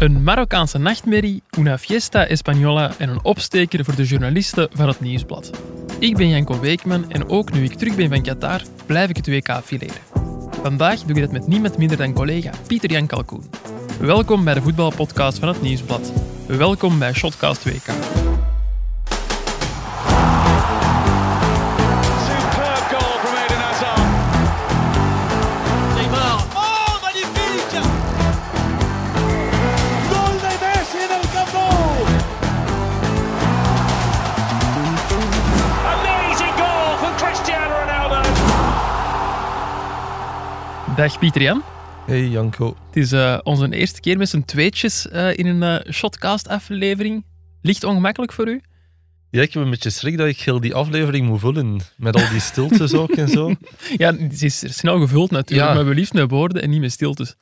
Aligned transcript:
Een 0.00 0.22
Marokkaanse 0.22 0.78
nachtmerrie, 0.78 1.42
una 1.58 1.78
fiesta 1.78 2.26
española 2.26 2.90
en 2.98 3.08
een 3.08 3.24
opsteker 3.24 3.84
voor 3.84 3.94
de 3.94 4.04
journalisten 4.04 4.68
van 4.72 4.88
het 4.88 5.00
Nieuwsblad. 5.00 5.50
Ik 5.98 6.16
ben 6.16 6.28
Janko 6.28 6.60
Weekman 6.60 7.10
en 7.10 7.28
ook 7.28 7.52
nu 7.52 7.64
ik 7.64 7.72
terug 7.72 7.94
ben 7.94 8.08
van 8.08 8.22
Qatar, 8.22 8.62
blijf 8.86 9.08
ik 9.08 9.16
het 9.16 9.26
WK 9.26 9.60
fileren. 9.64 10.00
Vandaag 10.62 11.00
doe 11.00 11.16
ik 11.16 11.22
dat 11.22 11.32
met 11.32 11.46
niemand 11.46 11.78
minder 11.78 11.96
dan 11.96 12.12
collega 12.12 12.50
Pieter 12.66 12.90
Jan 12.90 13.06
Kalkoen. 13.06 13.50
Welkom 13.98 14.44
bij 14.44 14.54
de 14.54 14.62
voetbalpodcast 14.62 15.38
van 15.38 15.48
het 15.48 15.62
Nieuwsblad. 15.62 16.12
Welkom 16.46 16.98
bij 16.98 17.12
Shotcast 17.12 17.64
WK. 17.64 18.19
Dag 41.00 41.18
Pieter 41.18 41.42
Jan. 41.42 41.62
Hey 42.06 42.28
Janko. 42.28 42.76
Het 42.86 42.96
is 42.96 43.12
eh, 43.12 43.38
onze 43.42 43.74
eerste 43.74 44.00
keer 44.00 44.18
met 44.18 44.28
z'n 44.28 44.42
tweetjes 44.46 45.08
eh, 45.08 45.38
in 45.38 45.46
een 45.46 45.62
eh, 45.62 45.92
Shotcast-aflevering. 45.92 47.24
Licht 47.62 47.84
ongemakkelijk 47.84 48.32
voor 48.32 48.48
u? 48.48 48.60
Ja, 49.30 49.42
ik 49.42 49.52
heb 49.52 49.62
een 49.62 49.70
beetje 49.70 49.90
schrik 49.90 50.16
dat 50.16 50.26
ik 50.26 50.40
heel 50.40 50.60
die 50.60 50.74
aflevering 50.74 51.26
moet 51.26 51.40
vullen. 51.40 51.80
Met 51.96 52.14
al 52.14 52.28
die 52.30 52.40
stiltes 52.40 52.94
ook 52.94 53.10
en 53.10 53.28
zo. 53.28 53.54
Ja, 53.96 54.16
het 54.16 54.42
is 54.42 54.76
snel 54.76 55.00
gevuld 55.00 55.30
natuurlijk, 55.30 55.68
Ja. 55.68 55.74
maar 55.74 55.86
we 55.86 55.94
liefst 55.94 56.12
met 56.12 56.30
woorden 56.30 56.62
en 56.62 56.70
niet 56.70 56.80
met 56.80 56.92
stiltes. 56.92 57.34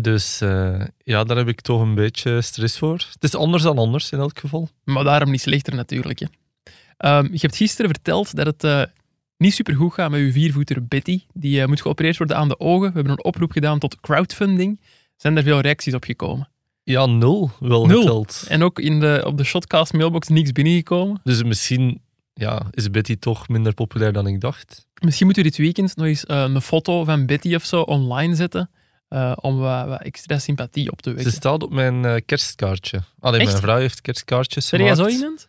Dus 0.00 0.38
ja, 1.04 1.24
daar 1.24 1.36
heb 1.36 1.48
ik 1.48 1.60
toch 1.60 1.80
een 1.80 1.94
beetje 1.94 2.40
stress 2.40 2.78
voor. 2.78 3.06
Het 3.12 3.22
is 3.24 3.34
anders 3.34 3.62
dan 3.62 3.78
anders 3.78 4.10
in 4.10 4.18
elk 4.18 4.38
geval. 4.38 4.68
Maar 4.84 5.04
daarom 5.04 5.30
niet 5.30 5.40
slechter 5.40 5.74
natuurlijk. 5.74 6.18
Hè. 6.18 6.26
Ehm, 6.96 7.24
je 7.32 7.38
hebt 7.40 7.56
gisteren 7.56 7.90
verteld 7.90 8.36
dat 8.36 8.46
het 8.46 8.88
niet 9.44 9.54
super 9.54 9.74
goed 9.74 9.92
gaat 9.94 10.10
met 10.10 10.20
uw 10.20 10.32
viervoeter 10.32 10.86
Betty. 10.86 11.20
Die 11.32 11.60
eh, 11.60 11.66
moet 11.68 11.80
geopereerd 11.80 12.16
worden 12.18 12.36
aan 12.36 12.48
de 12.48 12.60
ogen. 12.60 12.88
We 12.88 12.94
hebben 12.94 13.12
een 13.12 13.24
oproep 13.24 13.52
gedaan 13.52 13.78
tot 13.78 14.00
crowdfunding. 14.00 14.80
Zijn 15.16 15.36
er 15.36 15.42
veel 15.42 15.60
reacties 15.60 15.94
op 15.94 16.04
gekomen? 16.04 16.48
Ja, 16.82 17.06
nul 17.06 17.50
wel 17.60 17.86
Nul. 17.86 18.00
geteld. 18.00 18.44
En 18.48 18.62
ook 18.62 18.78
in 18.78 19.00
de, 19.00 19.22
op 19.26 19.36
de 19.38 19.44
Shotcast 19.44 19.92
mailbox 19.92 20.28
niks 20.28 20.52
binnengekomen. 20.52 21.20
Dus 21.24 21.42
misschien 21.42 22.00
ja, 22.34 22.66
is 22.70 22.90
Betty 22.90 23.16
toch 23.16 23.48
minder 23.48 23.74
populair 23.74 24.12
dan 24.12 24.26
ik 24.26 24.40
dacht. 24.40 24.86
Misschien 25.04 25.26
moeten 25.26 25.44
we 25.44 25.50
dit 25.50 25.58
weekend 25.58 25.96
nog 25.96 26.06
eens 26.06 26.24
eh, 26.26 26.40
een 26.42 26.60
foto 26.60 27.04
van 27.04 27.26
Betty 27.26 27.54
of 27.54 27.64
zo 27.64 27.80
online 27.80 28.34
zetten. 28.34 28.70
eh, 29.08 29.32
om 29.40 29.58
wat, 29.58 29.86
wat 29.86 30.00
extra 30.02 30.38
sympathie 30.38 30.92
op 30.92 31.02
te 31.02 31.08
Ze 31.10 31.14
wekken. 31.16 31.32
staat 31.34 31.62
op 31.62 31.72
mijn 31.72 32.24
kerstkaartje. 32.24 33.00
Alleen 33.20 33.44
mijn 33.44 33.56
vrouw 33.56 33.78
heeft 33.78 34.00
kerstkaartjes 34.00 34.70
Ben 34.70 34.84
jij 34.84 34.94
zo 34.94 35.06
iemand? 35.06 35.48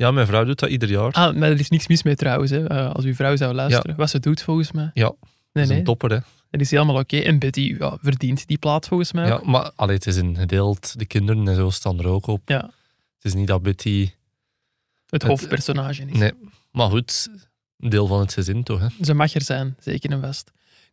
Ja, 0.00 0.10
mijn 0.10 0.26
vrouw 0.26 0.44
doet 0.44 0.58
dat 0.58 0.70
ieder 0.70 0.90
jaar. 0.90 1.12
Ah, 1.12 1.34
maar 1.36 1.50
er 1.50 1.58
is 1.60 1.68
niks 1.68 1.86
mis 1.88 2.02
mee 2.02 2.14
trouwens, 2.14 2.50
hè, 2.50 2.66
eh, 2.68 2.90
als 2.92 3.04
uw 3.04 3.14
vrouw 3.14 3.36
zou 3.36 3.54
luisteren. 3.54 3.96
Wat 3.96 4.10
ze 4.10 4.20
doet 4.20 4.42
volgens 4.42 4.72
mij. 4.72 4.90
Ja, 4.94 5.04
Nee, 5.04 5.18
dat 5.52 5.62
is 5.62 5.68
nee. 5.68 5.78
een 5.78 5.84
topper, 5.84 6.10
hè. 6.10 6.18
Dat 6.50 6.60
is 6.60 6.70
helemaal 6.70 6.96
oké. 6.98 7.16
En 7.18 7.38
Betty 7.38 7.76
ja, 7.78 7.98
verdient 8.02 8.46
die 8.46 8.58
plaat 8.58 8.88
volgens 8.88 9.12
mij. 9.12 9.26
Ja, 9.26 9.40
maar 9.44 9.70
allee, 9.76 9.94
het 9.96 10.06
is 10.06 10.16
een 10.16 10.36
gedeeld. 10.36 10.98
De 10.98 11.06
kinderen 11.06 11.48
en 11.48 11.54
zo 11.54 11.70
staan 11.70 11.98
er 11.98 12.06
ook 12.06 12.26
op. 12.26 12.40
Ja. 12.44 12.60
Het 13.14 13.24
is 13.24 13.34
niet 13.34 13.46
dat 13.46 13.62
Betty... 13.62 14.00
Het 14.00 15.22
Het- 15.22 15.22
hoofdpersonage 15.22 16.04
is. 16.06 16.18
Nee, 16.18 16.32
maar 16.72 16.90
goed, 16.90 17.28
een 17.78 17.88
deel 17.88 18.06
van 18.06 18.20
het 18.20 18.32
gezin 18.32 18.62
toch, 18.62 18.80
hè. 18.80 18.86
Ze 19.04 19.14
mag 19.14 19.34
er 19.34 19.42
zijn, 19.42 19.76
zeker 19.80 20.10
en 20.10 20.20
vast. 20.20 20.50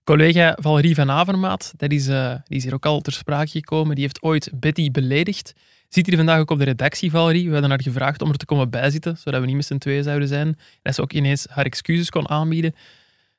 Collega 0.07 0.57
Valerie 0.61 0.95
van 0.95 1.11
Avermaat, 1.11 1.73
dat 1.77 1.91
is, 1.91 2.07
eh, 2.07 2.35
die 2.45 2.57
is 2.57 2.63
hier 2.63 2.73
ook 2.73 2.85
al 2.85 3.01
ter 3.01 3.13
sprake 3.13 3.49
gekomen. 3.51 3.95
Die 3.95 4.03
heeft 4.03 4.21
ooit 4.21 4.49
Betty 4.53 4.91
beledigd. 4.91 5.53
Zit 5.89 6.05
hier 6.05 6.15
vandaag 6.17 6.39
ook 6.39 6.51
op 6.51 6.57
de 6.57 6.63
redactie, 6.63 7.11
Valerie. 7.11 7.45
We 7.45 7.51
hadden 7.51 7.69
haar 7.69 7.81
gevraagd 7.81 8.21
om 8.21 8.29
er 8.29 8.37
te 8.37 8.45
komen 8.45 8.69
bijzitten, 8.69 9.17
zodat 9.17 9.39
we 9.39 9.45
niet 9.45 9.55
met 9.55 9.65
z'n 9.65 9.77
tweeën 9.77 10.03
zouden 10.03 10.27
zijn. 10.27 10.47
En 10.47 10.57
dat 10.81 10.95
ze 10.95 11.01
ook 11.01 11.13
ineens 11.13 11.45
haar 11.49 11.65
excuses 11.65 12.09
kon 12.09 12.29
aanbieden. 12.29 12.71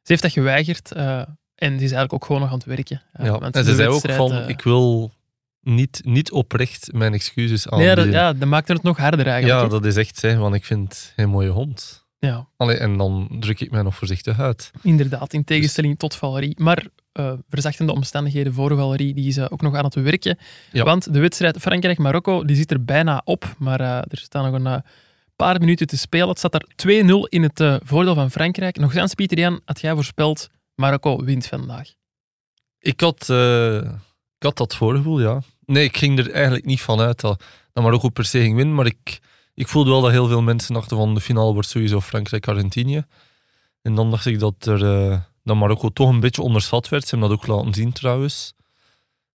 Ze 0.02 0.14
heeft 0.14 0.22
dat 0.22 0.32
geweigerd. 0.32 0.92
eh, 0.92 1.16
en 1.54 1.76
die 1.76 1.84
is 1.84 1.92
eigenlijk 1.92 2.12
ook 2.12 2.24
gewoon 2.24 2.40
nog 2.40 2.50
aan 2.50 2.56
het 2.58 2.66
werken. 2.66 3.02
Eh, 3.12 3.26
Ja, 3.26 3.38
en 3.50 3.64
ze 3.64 3.74
zei 3.74 3.88
ook 3.88 4.10
van, 4.10 4.48
ik 4.48 4.60
wil 4.62 5.12
niet, 5.60 6.00
niet 6.04 6.30
oprecht 6.32 6.92
mijn 6.92 7.12
excuses 7.14 7.64
Nee, 7.64 7.72
aanbieden. 7.72 8.04
dat, 8.04 8.14
ja, 8.14 8.32
dat 8.32 8.48
maakte 8.48 8.72
het 8.72 8.82
nog 8.82 8.96
harder 8.98 9.26
eigenlijk. 9.26 9.62
Ja, 9.62 9.68
dat 9.68 9.84
is 9.84 9.96
echt, 9.96 10.22
hè, 10.22 10.36
want 10.36 10.54
ik 10.54 10.64
vind 10.64 11.12
een 11.16 11.28
mooie 11.28 11.48
hond. 11.50 12.06
Ja. 12.18 12.48
Allee, 12.56 12.76
en 12.76 12.96
dan 12.96 13.36
druk 13.40 13.60
ik 13.60 13.70
mij 13.70 13.82
nog 13.82 13.96
voorzichtig 13.96 14.40
uit. 14.40 14.70
Inderdaad, 14.82 15.32
in 15.32 15.44
tegenstelling 15.44 15.98
tot 15.98 16.14
Valerie. 16.14 16.54
Maar 16.60 16.86
eh 17.12 17.32
verzachtende 17.48 17.92
omstandigheden 17.92 18.52
voor 18.52 18.76
Valerie, 18.76 19.14
die 19.14 19.28
is 19.28 19.36
eh, 19.36 19.46
ook 19.48 19.60
nog 19.60 19.74
aan 19.74 19.84
het 19.84 19.94
werken. 19.94 20.38
Ja. 20.72 20.84
Want 20.84 21.12
de 21.12 21.18
wedstrijd 21.20 21.58
Frankrijk-Marokko, 21.58 22.44
die 22.44 22.56
zit 22.56 22.70
er 22.70 22.84
bijna 22.84 23.22
op. 23.24 23.54
Maar 23.58 23.80
eh, 23.80 23.96
er 23.96 24.18
staan 24.18 24.52
nog 24.52 24.72
een 24.72 24.82
paar 25.36 25.60
minuten 25.60 25.86
te 25.86 25.98
spelen. 25.98 26.28
Het 26.28 26.38
staat 26.38 26.54
er 26.54 26.66
2-0 26.86 27.28
in 27.28 27.42
het 27.42 27.80
voordeel 27.84 28.14
van 28.14 28.30
Frankrijk. 28.30 28.76
Nog 28.76 28.94
eens, 28.94 29.14
Pieter 29.14 29.38
Jan, 29.38 29.60
had 29.64 29.80
jij 29.80 29.94
voorspeld, 29.94 30.50
Marokko 30.74 31.24
wint 31.24 31.46
vandaag. 31.46 31.88
Ik 32.78 33.00
had, 33.00 33.28
ik 34.38 34.42
had 34.42 34.56
dat 34.56 34.74
voorgevoel, 34.74 35.20
ja. 35.20 35.40
Nee, 35.64 35.84
ik 35.84 35.96
ging 35.96 36.18
er 36.18 36.30
eigenlijk 36.30 36.64
niet 36.64 36.80
van 36.80 37.00
uit 37.00 37.20
dat, 37.20 37.44
dat 37.72 37.84
Marokko 37.84 38.08
per 38.08 38.24
se 38.24 38.40
ging 38.40 38.56
winnen, 38.56 38.74
maar 38.74 38.86
ik, 38.86 39.18
ik 39.58 39.68
voelde 39.68 39.90
wel 39.90 40.00
dat 40.00 40.10
heel 40.10 40.26
veel 40.28 40.42
mensen 40.42 40.74
dachten 40.74 40.96
van 40.96 41.14
de 41.14 41.20
finale 41.20 41.52
wordt 41.52 41.68
sowieso 41.68 42.00
Frankrijk-Argentinië. 42.00 43.04
En 43.82 43.94
dan 43.94 44.10
dacht 44.10 44.26
ik 44.26 44.38
dat, 44.38 44.66
er, 44.66 44.84
eh, 45.10 45.20
dat 45.44 45.56
Marokko 45.56 45.88
toch 45.88 46.08
een 46.08 46.20
beetje 46.20 46.42
onderschat 46.42 46.88
werd. 46.88 47.02
Ze 47.06 47.10
hebben 47.10 47.28
dat 47.28 47.38
ook 47.38 47.46
laten 47.56 47.74
zien 47.74 47.92
trouwens. 47.92 48.54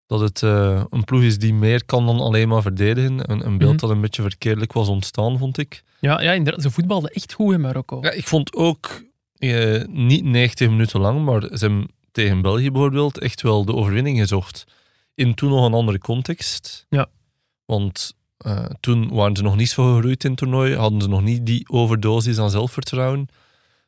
Dat 0.05 0.19
het 0.19 0.43
eh, 0.43 0.83
een 0.89 1.03
ploeg 1.03 1.21
is 1.21 1.37
die 1.37 1.53
meer 1.53 1.85
kan 1.85 2.05
dan 2.05 2.19
alleen 2.19 2.47
maar 2.47 2.61
verdedigen. 2.61 3.31
Een, 3.31 3.45
een 3.45 3.57
beeld 3.57 3.71
Mhm. 3.71 3.79
dat 3.81 3.89
een 3.89 4.01
beetje 4.01 4.21
verkeerdelijk 4.21 4.73
was 4.73 4.87
ontstaan, 4.87 5.37
vond 5.37 5.57
ik. 5.57 5.83
Ja, 5.99 6.21
ja 6.21 6.31
inderdaad, 6.31 6.61
ze 6.61 6.71
voetbalden 6.71 7.09
echt 7.09 7.33
goed 7.33 7.53
in 7.53 7.61
Marokko. 7.61 7.97
Ja, 8.01 8.11
ik 8.11 8.27
vond 8.27 8.55
ook 8.55 9.03
eh, 9.37 9.83
niet 9.87 10.23
90 10.23 10.69
minuten 10.69 10.99
lang, 10.99 11.25
maar 11.25 11.41
ze 11.41 11.57
hebben 11.57 11.89
tegen 12.11 12.41
België 12.41 12.71
bijvoorbeeld 12.71 13.19
echt 13.19 13.41
wel 13.41 13.65
de 13.65 13.73
overwinning 13.75 14.19
gezocht. 14.19 14.63
In 15.15 15.33
toen 15.33 15.49
nog 15.49 15.65
een 15.65 15.73
andere 15.73 15.99
context. 15.99 16.85
Ja. 16.89 17.07
Want 17.65 18.15
eh, 18.37 18.65
toen 18.79 19.13
waren 19.13 19.35
ze 19.35 19.43
nog 19.43 19.55
niet 19.55 19.69
zo 19.69 19.93
gegroeid 19.93 20.23
in 20.23 20.29
het 20.29 20.39
toernooi, 20.39 20.75
hadden 20.75 21.01
ze 21.01 21.07
nog 21.07 21.21
niet 21.21 21.45
die 21.45 21.69
overdosis 21.69 22.39
aan 22.39 22.49
zelfvertrouwen. 22.49 23.27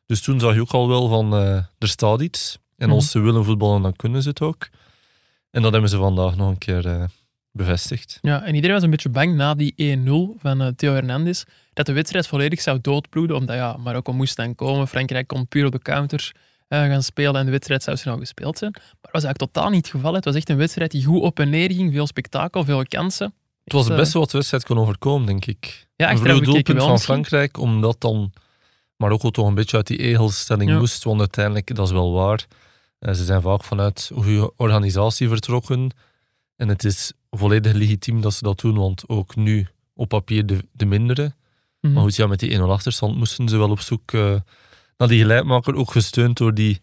Dus 0.06 0.20
toen 0.20 0.40
zag 0.40 0.54
je 0.54 0.60
ook 0.60 0.70
al 0.72 0.88
wel 0.88 1.08
van, 1.08 1.32
eh, 1.34 1.54
er 1.78 1.88
staat 1.88 2.20
iets. 2.20 2.58
En 2.76 2.86
Mhm. 2.86 2.96
als 2.96 3.10
ze 3.10 3.18
willen 3.20 3.44
voetballen, 3.44 3.82
dan 3.82 3.96
kunnen 3.96 4.22
ze 4.22 4.28
het 4.28 4.40
ook. 4.40 4.68
En 5.50 5.62
dat 5.62 5.72
hebben 5.72 5.90
ze 5.90 5.96
vandaag 5.96 6.36
nog 6.36 6.48
een 6.48 6.58
keer 6.58 6.86
eh, 6.86 7.04
bevestigd. 7.52 8.18
Ja, 8.22 8.42
en 8.42 8.54
iedereen 8.54 8.74
was 8.74 8.84
een 8.84 8.90
beetje 8.90 9.08
bang 9.08 9.34
na 9.34 9.54
die 9.54 9.72
1-0 9.76 10.36
van 10.38 10.74
Theo 10.74 10.92
Hernandez 10.92 11.44
dat 11.72 11.86
de 11.86 11.92
wedstrijd 11.92 12.26
volledig 12.26 12.60
zou 12.60 12.78
doodbloeden, 12.80 13.36
omdat 13.36 13.56
ja, 13.56 13.76
Marokko 13.76 14.12
moest 14.12 14.36
dan 14.36 14.54
komen, 14.54 14.88
Frankrijk 14.88 15.26
kon 15.26 15.48
puur 15.48 15.66
op 15.66 15.72
de 15.72 15.78
counter 15.78 16.32
gaan 16.68 17.02
spelen 17.02 17.34
en 17.36 17.44
de 17.44 17.50
wedstrijd 17.50 17.82
zou 17.82 17.96
snel 17.96 18.18
gespeeld 18.18 18.58
zijn. 18.58 18.70
Maar 18.72 18.82
dat 19.00 19.12
was 19.12 19.24
eigenlijk 19.24 19.52
totaal 19.52 19.70
niet 19.70 19.84
het 19.86 19.94
geval. 19.94 20.14
Het 20.14 20.24
was 20.24 20.34
echt 20.34 20.48
een 20.48 20.56
wedstrijd 20.56 20.90
die 20.90 21.04
goed 21.04 21.22
op 21.22 21.40
en 21.40 21.50
neer 21.50 21.72
ging, 21.72 21.92
veel 21.92 22.06
spektakel, 22.06 22.64
veel 22.64 22.82
kansen. 22.86 23.34
Het 23.66 23.74
was 23.74 23.84
het 23.84 23.92
eh, 23.92 23.98
beste 23.98 24.18
wat 24.18 24.30
de 24.30 24.36
wedstrijd 24.36 24.64
kon 24.64 24.78
overkomen, 24.78 25.26
denk 25.26 25.46
ik. 25.46 25.88
Ja, 25.96 26.10
een 26.10 26.18
vroeg 26.18 26.40
doelpunt 26.40 26.82
van. 26.82 26.98
Frankrijk, 27.00 27.58
omdat 27.58 28.00
dan 28.00 28.32
Marokko 28.96 29.30
toch 29.30 29.46
een 29.46 29.54
beetje 29.54 29.76
uit 29.76 29.86
die 29.86 29.98
egelstelling 29.98 30.70
Ja. 30.70 30.78
moest. 30.78 31.04
Want 31.04 31.18
uiteindelijk, 31.20 31.74
dat 31.74 31.86
is 31.86 31.92
wel 31.92 32.12
waar, 32.12 32.46
eh, 32.98 33.14
ze 33.14 33.24
zijn 33.24 33.42
vaak 33.42 33.64
vanuit 33.64 34.10
goede 34.14 34.52
organisatie 34.56 35.28
vertrokken. 35.28 35.90
En 36.56 36.68
het 36.68 36.84
is 36.84 37.12
volledig 37.30 37.72
legitiem 37.72 38.20
dat 38.20 38.34
ze 38.34 38.42
dat 38.42 38.60
doen, 38.60 38.76
want 38.76 39.08
ook 39.08 39.36
nu 39.36 39.66
op 39.94 40.08
papier 40.08 40.46
de, 40.46 40.58
de 40.72 40.84
mindere. 40.86 41.34
Mhm. 41.80 41.92
Maar 41.92 42.02
goed, 42.02 42.16
ja, 42.16 42.26
met 42.26 42.38
die 42.40 42.50
1-0 42.52 42.70
achterstand 42.72 43.16
moesten 43.16 43.48
ze 43.48 43.56
wel 43.56 43.70
op 43.70 43.80
zoek 43.80 44.12
eh, 44.12 44.34
naar 44.96 45.08
die 45.08 45.20
gelijkmaker, 45.20 45.74
ook 45.74 45.90
gesteund 45.90 46.36
door 46.36 46.54
die 46.54 46.80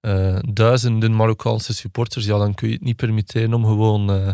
eh, 0.00 0.38
duizenden 0.52 1.16
Marokkaanse 1.16 1.74
supporters. 1.74 2.24
Ja, 2.24 2.38
dan 2.38 2.54
kun 2.54 2.68
je 2.68 2.74
het 2.74 2.82
niet 2.84 2.96
permitteren 2.96 3.54
om 3.54 3.64
gewoon 3.64 4.10
eh, 4.12 4.28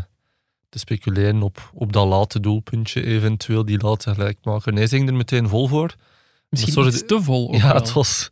te 0.71 0.79
speculeren 0.79 1.43
op, 1.43 1.71
op 1.75 1.93
dat 1.93 2.07
late 2.07 2.41
doelpuntje, 2.41 3.05
eventueel 3.05 3.65
die 3.65 3.79
late 3.83 4.15
gelijkmaker. 4.15 4.73
Nee, 4.73 4.87
ze 4.87 4.95
gingen 4.97 5.09
er 5.09 5.17
meteen 5.19 5.49
vol 5.49 5.69
voor. 5.69 5.95
Misschien 6.49 6.73
sorry, 6.73 6.89
iets 6.89 7.07
te 7.07 7.23
vol 7.23 7.55
ja, 7.55 7.67
wel. 7.67 7.75
het 7.75 7.93
was... 7.93 8.29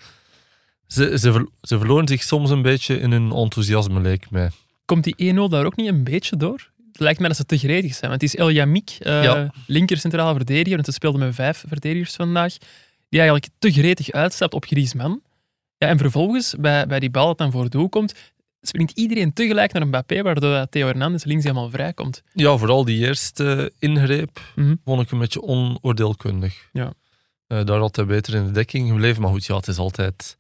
Ze, 0.87 1.19
ze, 1.19 1.49
ze 1.61 1.79
verloren 1.79 2.09
zich 2.09 2.23
soms 2.23 2.51
een 2.51 2.63
beetje 2.63 3.01
in 3.01 3.13
hun 3.13 3.33
enthousiasme, 3.33 4.01
leek 4.01 4.31
mij. 4.31 4.51
Komt 4.85 5.05
die 5.05 5.35
1-0 5.35 5.37
daar 5.51 5.65
ook 5.65 5.77
niet 5.77 5.89
een 5.89 6.05
beetje 6.05 6.37
door? 6.37 6.71
Het 6.93 7.01
lijkt 7.01 7.19
mij 7.19 7.29
dat 7.29 7.37
ze 7.37 7.45
te 7.45 7.59
gretig 7.59 7.95
zijn. 7.95 8.11
Want 8.11 8.23
het 8.23 8.33
is 8.33 8.37
El 8.37 8.51
Yamik, 8.51 8.97
eh, 9.01 9.23
Ja. 9.23 9.53
linker 9.67 9.97
centrale 9.97 10.35
verdediger, 10.35 10.75
want 10.75 10.87
ze 10.87 10.93
speelden 10.93 11.21
met 11.21 11.35
vijf 11.35 11.65
verdedigers 11.69 12.15
vandaag, 12.15 12.57
die 13.09 13.21
eigenlijk 13.21 13.49
te 13.59 13.71
gretig 13.73 14.11
uitstapt 14.11 14.55
op 14.55 14.65
Griezmann. 14.65 15.23
Ja, 15.79 15.89
en 15.89 15.99
vervolgens, 15.99 16.55
bij, 16.59 16.87
bij 16.87 17.01
die 17.01 17.11
bal 17.11 17.27
dat 17.27 17.39
dan 17.39 17.51
voor 17.51 17.63
het 17.63 17.73
doel 17.73 17.89
komt, 17.89 18.15
springt 18.61 18.93
iedereen 18.99 19.33
tegelijk 19.33 19.73
naar 19.73 19.87
Mbappé, 19.87 20.23
waardoor 20.23 20.67
Theo 20.69 20.87
Hernandez 20.87 21.25
links 21.25 21.43
helemaal 21.45 21.71
vrij 21.71 21.93
komt. 21.93 22.23
Ja, 22.33 22.57
vooral 22.57 22.85
die 22.85 23.07
eerste 23.07 23.73
ingreep 23.79 24.41
Mhm. 24.57 24.75
vond 24.85 25.03
ik 25.03 25.11
een 25.11 25.19
beetje 25.19 25.43
onoordeelkundig. 25.43 26.69
Ja. 26.73 26.93
Eh, 27.47 27.65
daar 27.65 27.79
had 27.79 27.97
hij 27.97 28.07
beter 28.07 28.35
in 28.35 28.45
de 28.45 28.51
dekking 28.51 28.89
gebleven. 28.89 29.23
Maar 29.23 29.31
goed, 29.31 29.45
ja, 29.47 29.57
het 29.57 29.69
is 29.69 29.79
altijd 29.79 30.38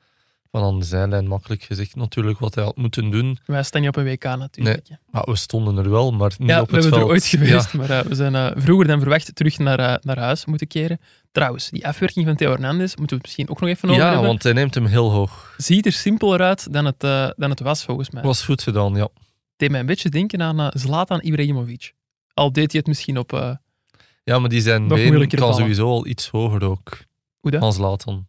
van 0.51 0.63
aan 0.63 0.79
de 0.79 0.85
zijlijn, 0.85 1.27
makkelijk 1.27 1.63
gezegd 1.63 1.95
natuurlijk, 1.97 2.39
wat 2.39 2.55
hij 2.55 2.65
had 2.65 2.77
moeten 2.77 3.11
doen. 3.11 3.39
Wij 3.47 3.63
staan 3.63 3.81
niet 3.81 3.91
op 3.91 3.97
een 3.97 4.05
WK 4.05 4.25
natuurlijk. 4.25 4.89
hè. 4.89 4.95
Maar 5.11 5.23
we 5.25 5.37
stonden 5.37 5.77
er 5.77 5.91
wel, 5.91 6.13
maar 6.13 6.33
niet 6.39 6.49
Ja, 6.49 6.61
op 6.61 6.71
we 6.71 6.75
het 6.75 6.85
hebben 6.85 7.01
veld. 7.01 7.03
er 7.11 7.17
ooit 7.17 7.25
geweest, 7.25 7.73
Ja. 7.73 7.79
maar 7.79 7.91
eh, 7.91 8.01
we 8.01 8.15
zijn 8.15 8.35
eh, 8.35 8.51
vroeger 8.57 8.87
dan 8.87 9.01
verwacht 9.01 9.35
terug 9.35 9.59
naar, 9.59 9.79
eh, 9.79 9.95
naar 10.01 10.19
huis 10.19 10.45
moeten 10.45 10.67
keren. 10.67 11.01
Trouwens, 11.33 11.71
die 11.71 11.87
afwerking 11.87 12.27
van 12.27 12.37
Theo 12.37 12.51
Hernandez 12.51 12.95
moeten 12.95 13.07
we 13.07 13.15
het 13.15 13.23
misschien 13.23 13.49
ook 13.51 13.61
nog 13.61 13.69
even 13.69 13.89
over 13.89 14.01
Ja, 14.03 14.09
hebben. 14.09 14.27
want 14.27 14.43
hij 14.43 14.53
neemt 14.53 14.75
hem 14.75 14.87
heel 14.87 15.11
hoog. 15.11 15.55
Ziet 15.57 15.87
er 15.87 15.93
simpeler 15.93 16.41
uit 16.41 16.73
dan 16.73 16.85
het, 16.85 17.01
dan 17.37 17.51
het 17.51 17.61
was, 17.61 17.85
volgens 17.85 18.11
mij. 18.11 18.23
Was 18.23 18.45
goed 18.45 18.63
gedaan, 18.63 18.95
ja. 18.95 19.09
deed 19.57 19.71
mij 19.71 19.81
een 19.81 19.87
beetje 19.87 20.09
denken 20.09 20.43
aan 20.43 20.71
Zlatan 20.75 21.21
Ibrahimovic. 21.21 21.93
Al 22.35 22.53
deed 22.53 22.71
hij 22.73 22.79
het 22.81 22.87
misschien 22.89 23.19
op... 23.19 23.59
Ja, 24.25 24.39
maar 24.39 24.49
die 24.49 24.61
zijn 24.61 24.83
moeilijkere 24.83 25.43
kan 25.43 25.55
sowieso 25.55 25.87
al 25.89 26.07
iets 26.07 26.29
hoger 26.29 26.65
ook. 26.65 26.99
Hoe 27.41 27.51
dat? 27.51 27.61
Als 27.63 27.77
Latan. 27.79 28.27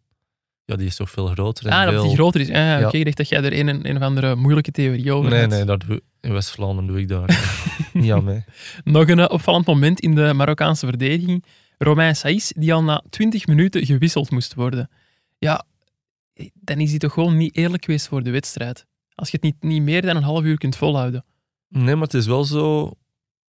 Ja, 0.70 0.76
die 0.76 0.88
is 0.88 0.96
toch 0.96 1.10
veel 1.10 1.28
groter 1.28 1.66
en 1.66 1.72
ah, 1.72 1.84
dat 1.84 1.94
veel... 1.94 2.04
die 2.04 2.14
groter 2.14 2.42
is. 2.42 2.48
Ah, 2.48 2.56
ja. 2.56 2.86
Oké, 2.88 2.98
ik 2.98 3.04
dacht 3.06 3.18
dat 3.18 3.30
jij 3.30 3.44
er 3.44 3.60
een, 3.60 3.90
een 3.90 3.96
of 3.96 4.02
andere 4.02 4.36
moeilijke 4.36 4.72
theorie 4.72 5.12
over 5.12 5.30
Nee, 5.30 5.40
had. 5.40 5.50
nee, 5.50 5.64
dat 5.64 5.84
doe, 5.88 6.02
in 6.22 6.34
West-Vlaanderen 6.34 6.88
doe 6.88 7.00
ik 7.00 7.08
daar. 7.08 7.58
Niet 7.94 8.12
aan 8.18 8.24
mij. 8.24 8.46
Nog 8.84 9.08
een 9.08 9.20
eh, 9.20 9.30
opvallend 9.30 9.66
moment 9.66 10.00
in 10.00 10.16
de 10.16 10.34
Marokkaanse 10.34 10.86
verdediging. 10.86 11.46
Romain 11.78 12.16
Saïs, 12.16 12.54
die 12.56 12.74
al 12.74 12.84
na 12.84 13.04
20 13.10 13.48
minuten 13.48 13.86
gewisseld 13.86 14.32
moest 14.32 14.54
worden. 14.54 14.90
Ja, 15.38 15.66
dan 16.54 16.80
is 16.80 16.90
hij 16.90 17.00
toch 17.00 17.14
gewoon 17.14 17.38
niet 17.38 17.56
eerlijk 17.56 17.86
geweest 17.86 18.08
voor 18.08 18.24
de 18.24 18.32
wedstrijd. 18.32 18.86
Als 19.16 19.30
je 19.30 19.38
het 19.42 19.46
niet, 19.46 19.72
niet 19.72 19.84
meer 19.84 20.02
dan 20.02 20.16
een 20.16 20.24
half 20.24 20.44
uur 20.44 20.58
kunt 20.58 20.76
volhouden. 20.76 21.26
Nee, 21.68 21.96
maar 21.96 22.04
het 22.04 22.14
is 22.14 22.26
wel 22.26 22.44
zo 22.44 22.94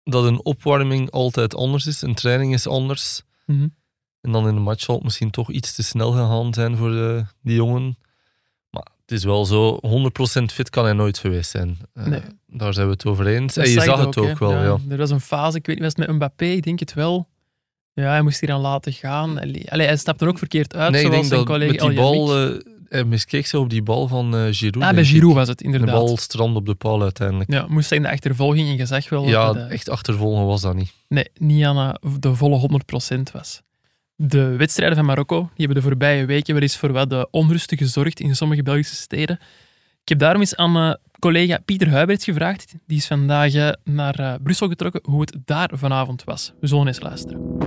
dat 0.05 0.25
een 0.25 0.45
opwarming 0.45 1.11
altijd 1.11 1.55
anders 1.55 1.87
is. 1.87 2.03
Een 2.03 2.15
training 2.15 2.53
is 2.53 2.67
anders. 2.67 3.23
Mhm. 3.47 3.67
En 4.25 4.33
dan 4.33 4.49
in 4.49 4.55
de 4.55 4.61
match 4.61 4.83
zal 4.83 4.95
het 4.95 5.05
misschien 5.05 5.31
toch 5.31 5.51
iets 5.51 5.75
te 5.75 5.83
snel 5.83 6.11
gegaan 6.13 6.55
zijn 6.55 6.77
voor 6.77 6.91
de, 6.91 7.25
die 7.43 7.55
jongen. 7.55 7.97
Maar 8.71 8.87
het 9.01 9.13
is 9.13 9.25
wel 9.25 9.45
zo, 9.45 9.81
100% 10.41 10.45
fit 10.45 10.71
kan 10.71 10.85
hij 10.85 10.93
nooit 10.93 11.19
geweest 11.19 11.51
zijn. 11.51 11.79
Eh. 11.95 12.13
Daar 12.47 12.75
zijn 12.75 12.87
we 12.87 12.93
het 12.93 13.07
over 13.07 13.27
eens. 13.27 13.55
Dat 13.55 13.65
en 13.65 13.71
je 13.71 13.81
zag 13.81 14.05
het 14.05 14.19
ook, 14.19 14.39
wel, 14.39 14.63
ja. 14.63 14.79
Er 14.89 14.97
was 14.97 15.11
een 15.11 15.21
fase, 15.21 15.57
ik 15.57 15.67
weet 15.67 15.77
niet, 15.77 15.85
was 15.85 15.95
het 15.97 16.07
met 16.07 16.17
Mbappé? 16.17 16.45
Ik 16.45 16.63
denk 16.63 16.79
het 16.81 16.95
wel. 16.95 17.29
Ja, 17.93 18.09
hij 18.09 18.23
moest 18.23 18.41
hier 18.41 18.53
aan 18.53 18.61
laten 18.61 18.93
gaan. 18.93 19.39
Allee, 19.41 19.87
hij 19.87 19.97
stapte 19.97 20.25
er 20.25 20.31
ook 20.31 20.39
verkeerd 20.39 20.75
uit, 20.77 20.93
Nee, 20.93 21.05
ik 21.05 21.11
denk 21.11 21.25
zijn 21.25 21.45
dat 21.45 21.59
met 21.59 21.79
die 21.81 21.95
bal... 21.95 22.39
Eh, 22.39 22.57
hij 22.89 23.05
miskeek 23.05 23.47
zich 23.47 23.61
op 23.61 23.71
die 23.71 23.83
bal 23.83 24.09
van 24.09 24.37
eh 24.37 24.47
Giroud. 24.51 24.85
Ah, 24.85 24.91
bij 24.95 25.03
ik. 25.03 25.09
Giroud 25.09 25.35
was 25.35 25.49
het, 25.49 25.59
De 25.59 25.65
inderdaad. 25.65 25.91
bal 25.95 26.17
strand 26.17 26.57
op 26.57 26.67
de 26.67 26.75
paal 26.75 27.03
uiteindelijk. 27.03 27.53
Ja, 27.53 27.67
moest 27.69 27.89
hij 27.89 27.99
in 27.99 28.05
de 28.05 28.11
achtervolging 28.11 28.69
en 28.69 28.77
je 28.77 28.87
zag 28.87 29.09
wel 29.09 29.29
Ja, 29.29 29.47
dat 29.47 29.57
eh, 29.57 29.71
echt 29.71 29.89
achtervolgen 29.89 30.47
was 30.47 30.61
dat 30.61 30.75
niet. 30.75 30.93
nee, 31.09 31.29
niet 31.39 31.65
aan 31.65 31.77
eh, 32.01 32.13
de 32.21 32.35
volle 32.35 32.81
100% 33.17 33.23
was. 33.33 33.63
De 34.17 34.57
wedstrijden 34.57 34.97
van 34.97 35.07
Marokko 35.07 35.39
die 35.39 35.67
hebben 35.67 35.77
de 35.77 35.89
voorbije 35.89 36.25
weken 36.25 36.55
wel 36.55 36.63
eens 36.63 36.77
voor 36.77 36.93
wat 36.93 37.11
de 37.11 37.29
onrust 37.31 37.75
gezorgd 37.75 38.21
in 38.21 38.37
sommige 38.37 38.63
Belgische 38.63 38.95
steden. 38.95 39.39
Ik 40.03 40.09
heb 40.09 40.19
daarom 40.19 40.41
eens 40.41 40.57
aan 40.57 40.73
mijn 40.73 40.99
collega 41.19 41.59
Pieter 41.65 41.91
Huiberts 41.91 42.25
gevraagd. 42.25 42.75
Die 42.87 42.97
is 42.97 43.07
vandaag 43.07 43.55
eh, 43.55 43.69
naar 43.85 44.19
eh, 44.19 44.35
Brussel 44.43 44.69
getrokken, 44.69 45.01
hoe 45.05 45.21
het 45.21 45.37
daar 45.45 45.71
vanavond 45.73 46.25
was. 46.25 46.53
We 46.61 46.67
zullen 46.67 46.87
eens 46.87 47.01
luisteren. 47.01 47.59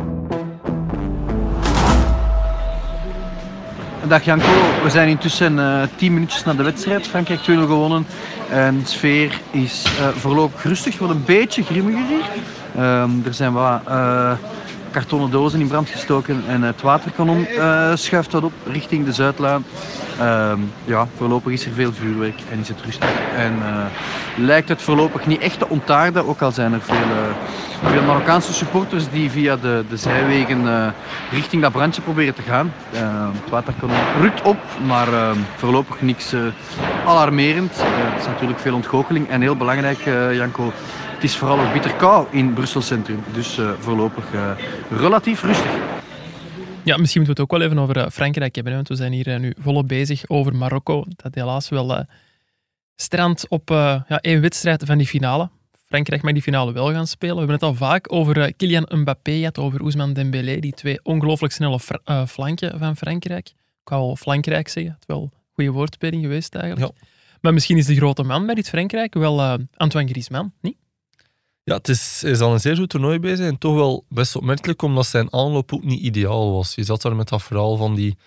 Dag 4.08 4.24
Janko, 4.24 4.82
we 4.84 4.90
zijn 4.90 5.10
intussen 5.10 5.60
eh 5.60 5.82
10 5.96 6.14
minuutjes 6.14 6.44
na 6.44 6.54
de 6.54 6.64
wedstrijd. 6.64 7.08
Frankrijk 7.08 7.40
2-0 7.40 7.44
gewonnen. 7.44 8.06
En 8.50 8.80
de 8.80 8.86
sfeer 8.86 9.42
is 9.52 9.84
eh, 9.84 10.08
voorlopig 10.08 10.64
rustig, 10.64 10.98
wordt 10.98 11.14
een 11.14 11.24
beetje 11.26 11.64
grimmiger 11.64 12.08
hier. 12.08 12.26
Ehm, 12.76 13.10
er 13.26 13.34
zijn 13.34 13.54
wat 13.54 13.82
eh, 13.88 14.32
kartonnen 14.92 15.32
dozen 15.32 15.60
in 15.60 15.68
brand 15.68 15.90
gestoken 15.90 16.44
en 16.48 16.62
het 16.62 16.82
waterkanon 16.82 17.46
eh, 17.46 17.92
schuift 17.96 18.32
wat 18.32 18.44
op 18.44 18.54
richting 18.66 19.06
de 19.06 19.14
Zuidlaan. 19.14 19.66
Ehm, 20.20 20.60
ja, 20.86 21.08
voorlopig 21.18 21.52
is 21.52 21.66
er 21.66 21.72
veel 21.72 21.94
vuurwerk 21.94 22.40
en 22.52 22.60
is 22.60 22.68
het 22.68 22.82
rustig. 22.82 23.10
En 23.36 23.54
eh, 23.62 23.86
lijkt 24.36 24.70
het 24.70 24.82
voorlopig 24.82 25.26
niet 25.26 25.42
echt 25.42 25.60
te 25.60 25.70
ontaarden, 25.70 26.28
ook 26.28 26.42
al 26.42 26.52
zijn 26.52 26.74
er 26.74 26.82
veel, 26.82 26.96
eh, 26.96 27.92
veel 27.92 28.04
Marokkaanse 28.04 28.54
supporters 28.54 29.10
die 29.10 29.32
via 29.32 29.56
de, 29.56 29.84
de 29.90 29.98
zijwegen 29.98 30.94
richting 31.32 31.62
dat 31.62 31.72
brandje 31.72 32.02
proberen 32.02 32.34
te 32.34 32.42
gaan. 32.42 32.74
Eh, 32.92 33.28
het 33.42 33.50
waterkanon 33.50 34.22
rukt 34.22 34.42
op, 34.42 34.58
maar 34.86 35.14
eh, 35.14 35.32
voorlopig 35.56 36.02
niks 36.02 36.34
alarmerend. 37.06 37.72
Het 37.76 38.20
is 38.20 38.28
natuurlijk 38.28 38.60
veel 38.60 38.76
ontgoocheling 38.76 39.30
en 39.30 39.42
heel 39.42 39.56
belangrijk, 39.56 40.00
Janko, 40.34 40.72
het 41.18 41.26
is 41.26 41.36
vooral 41.36 41.60
ook 41.60 41.74
bitter 41.74 41.94
kou 41.94 42.28
in 42.32 42.54
Brussel 42.54 42.82
Centrum. 42.82 43.24
Dus 43.34 43.58
eh, 43.58 43.72
voorlopig 43.80 44.34
eh, 44.34 44.52
relatief 44.90 45.44
rustig. 45.44 45.72
Ja, 46.84 46.98
misschien 46.98 47.22
moeten 47.22 47.24
we 47.24 47.30
het 47.30 47.40
ook 47.40 47.52
wel 47.52 47.62
even 47.62 47.80
over 47.80 47.98
eh, 47.98 48.10
Frankrijk 48.12 48.56
hebben, 48.56 48.74
hè, 48.74 48.78
want 48.80 48.90
we 48.90 49.04
zijn 49.04 49.12
hier 49.12 49.40
nu 49.40 49.54
volop 49.60 49.88
bezig 49.88 50.24
over 50.28 50.56
Marokko. 50.56 51.04
Dat 51.08 51.36
helaas 51.36 51.70
wel 51.70 51.96
eh 51.96 52.04
strandt 52.96 53.48
op 53.48 53.72
eh, 53.72 54.02
ja, 54.08 54.20
één 54.22 54.42
wedstrijd 54.42 54.84
van 54.86 54.98
die 54.98 55.08
finale. 55.08 55.50
Frankrijk 55.86 56.22
mag 56.22 56.34
die 56.34 56.42
finale 56.42 56.72
wel 56.72 56.92
gaan 56.92 57.08
spelen. 57.08 57.34
We 57.34 57.40
hebben 57.40 57.56
het 57.56 57.66
al 57.66 57.88
vaak 57.88 58.14
over 58.14 58.54
Kylian 58.54 58.86
Mbappé 58.90 59.32
gehad, 59.32 59.58
over 59.58 59.82
Ousmane 59.82 60.14
Dembélé, 60.14 60.60
die 60.60 60.74
twee 60.74 61.00
ongelooflijk 61.04 61.54
snelle 61.54 61.80
fr- 61.80 61.96
eh, 62.04 62.26
flanken 62.26 62.80
van 62.80 62.98
Frankrijk. 62.98 63.48
Ik 63.82 63.90
wou 63.90 64.06
wel 64.06 64.16
Frankrijk 64.16 64.68
zeggen, 64.68 64.92
het 64.92 65.02
is 65.02 65.08
wel 65.16 65.22
een 65.24 65.32
goede 65.54 65.72
woordspeling 65.72 66.22
geweest 66.22 66.56
eigenlijk. 66.56 66.94
Maar 67.42 67.54
misschien 67.54 67.78
is 67.78 67.86
de 67.86 67.96
grote 67.96 68.24
man 68.24 68.46
bij 68.46 68.56
dit 68.56 68.70
Frankrijk 68.70 69.14
wel 69.14 69.40
eh, 69.40 69.54
Antoine 69.76 70.10
Griezmann, 70.10 70.54
niet? 70.62 70.78
Ja, 71.68 71.76
het 71.76 71.88
is, 71.88 72.24
is 72.24 72.40
al 72.40 72.54
een 72.54 72.60
zeer 72.60 72.76
goed 72.76 72.90
toernooi 72.90 73.20
bezig 73.20 73.46
en 73.46 73.58
toch 73.58 73.76
wel 73.76 74.06
best 74.10 74.36
opmerkelijk, 74.36 74.82
omdat 74.82 75.06
zijn 75.06 75.34
aanloop 75.34 75.74
ook 75.74 75.84
niet 75.84 76.00
ideaal 76.00 76.54
was. 76.54 76.76
Je 76.76 76.84
zat 76.84 77.02
daar 77.02 77.16
met 77.16 77.28
dat 77.30 77.44
verhaal 77.44 77.78
van 77.78 77.96
die, 77.96 78.18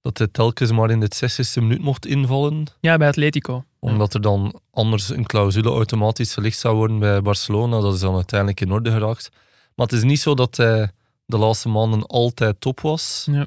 dat 0.00 0.18
hij 0.18 0.26
telkens 0.26 0.70
maar 0.72 0.90
in 0.90 1.00
de 1.00 1.10
60ste 1.14 1.62
minuut 1.62 1.82
mocht 1.82 2.06
invallen, 2.06 2.66
Ja, 2.80 2.96
bij 2.96 3.08
Atletico. 3.08 3.64
omdat 3.78 4.14
er 4.14 4.20
dan 4.20 4.60
anders 4.70 5.08
een 5.08 5.26
clausule 5.26 5.70
automatisch 5.70 6.34
gelicht 6.34 6.58
zou 6.58 6.76
worden 6.76 6.98
bij 6.98 7.22
Barcelona. 7.22 7.80
Dat 7.80 7.94
is 7.94 8.00
dan 8.00 8.14
uiteindelijk 8.14 8.60
in 8.60 8.72
orde 8.72 8.90
geraakt. 8.90 9.30
Maar 9.74 9.86
het 9.86 9.96
is 9.96 10.02
niet 10.02 10.20
zo 10.20 10.34
dat 10.34 10.56
hij 10.56 10.90
de 11.26 11.38
laatste 11.38 11.68
maanden 11.68 12.06
altijd 12.06 12.60
top 12.60 12.80
was. 12.80 13.26
Ja. 13.30 13.46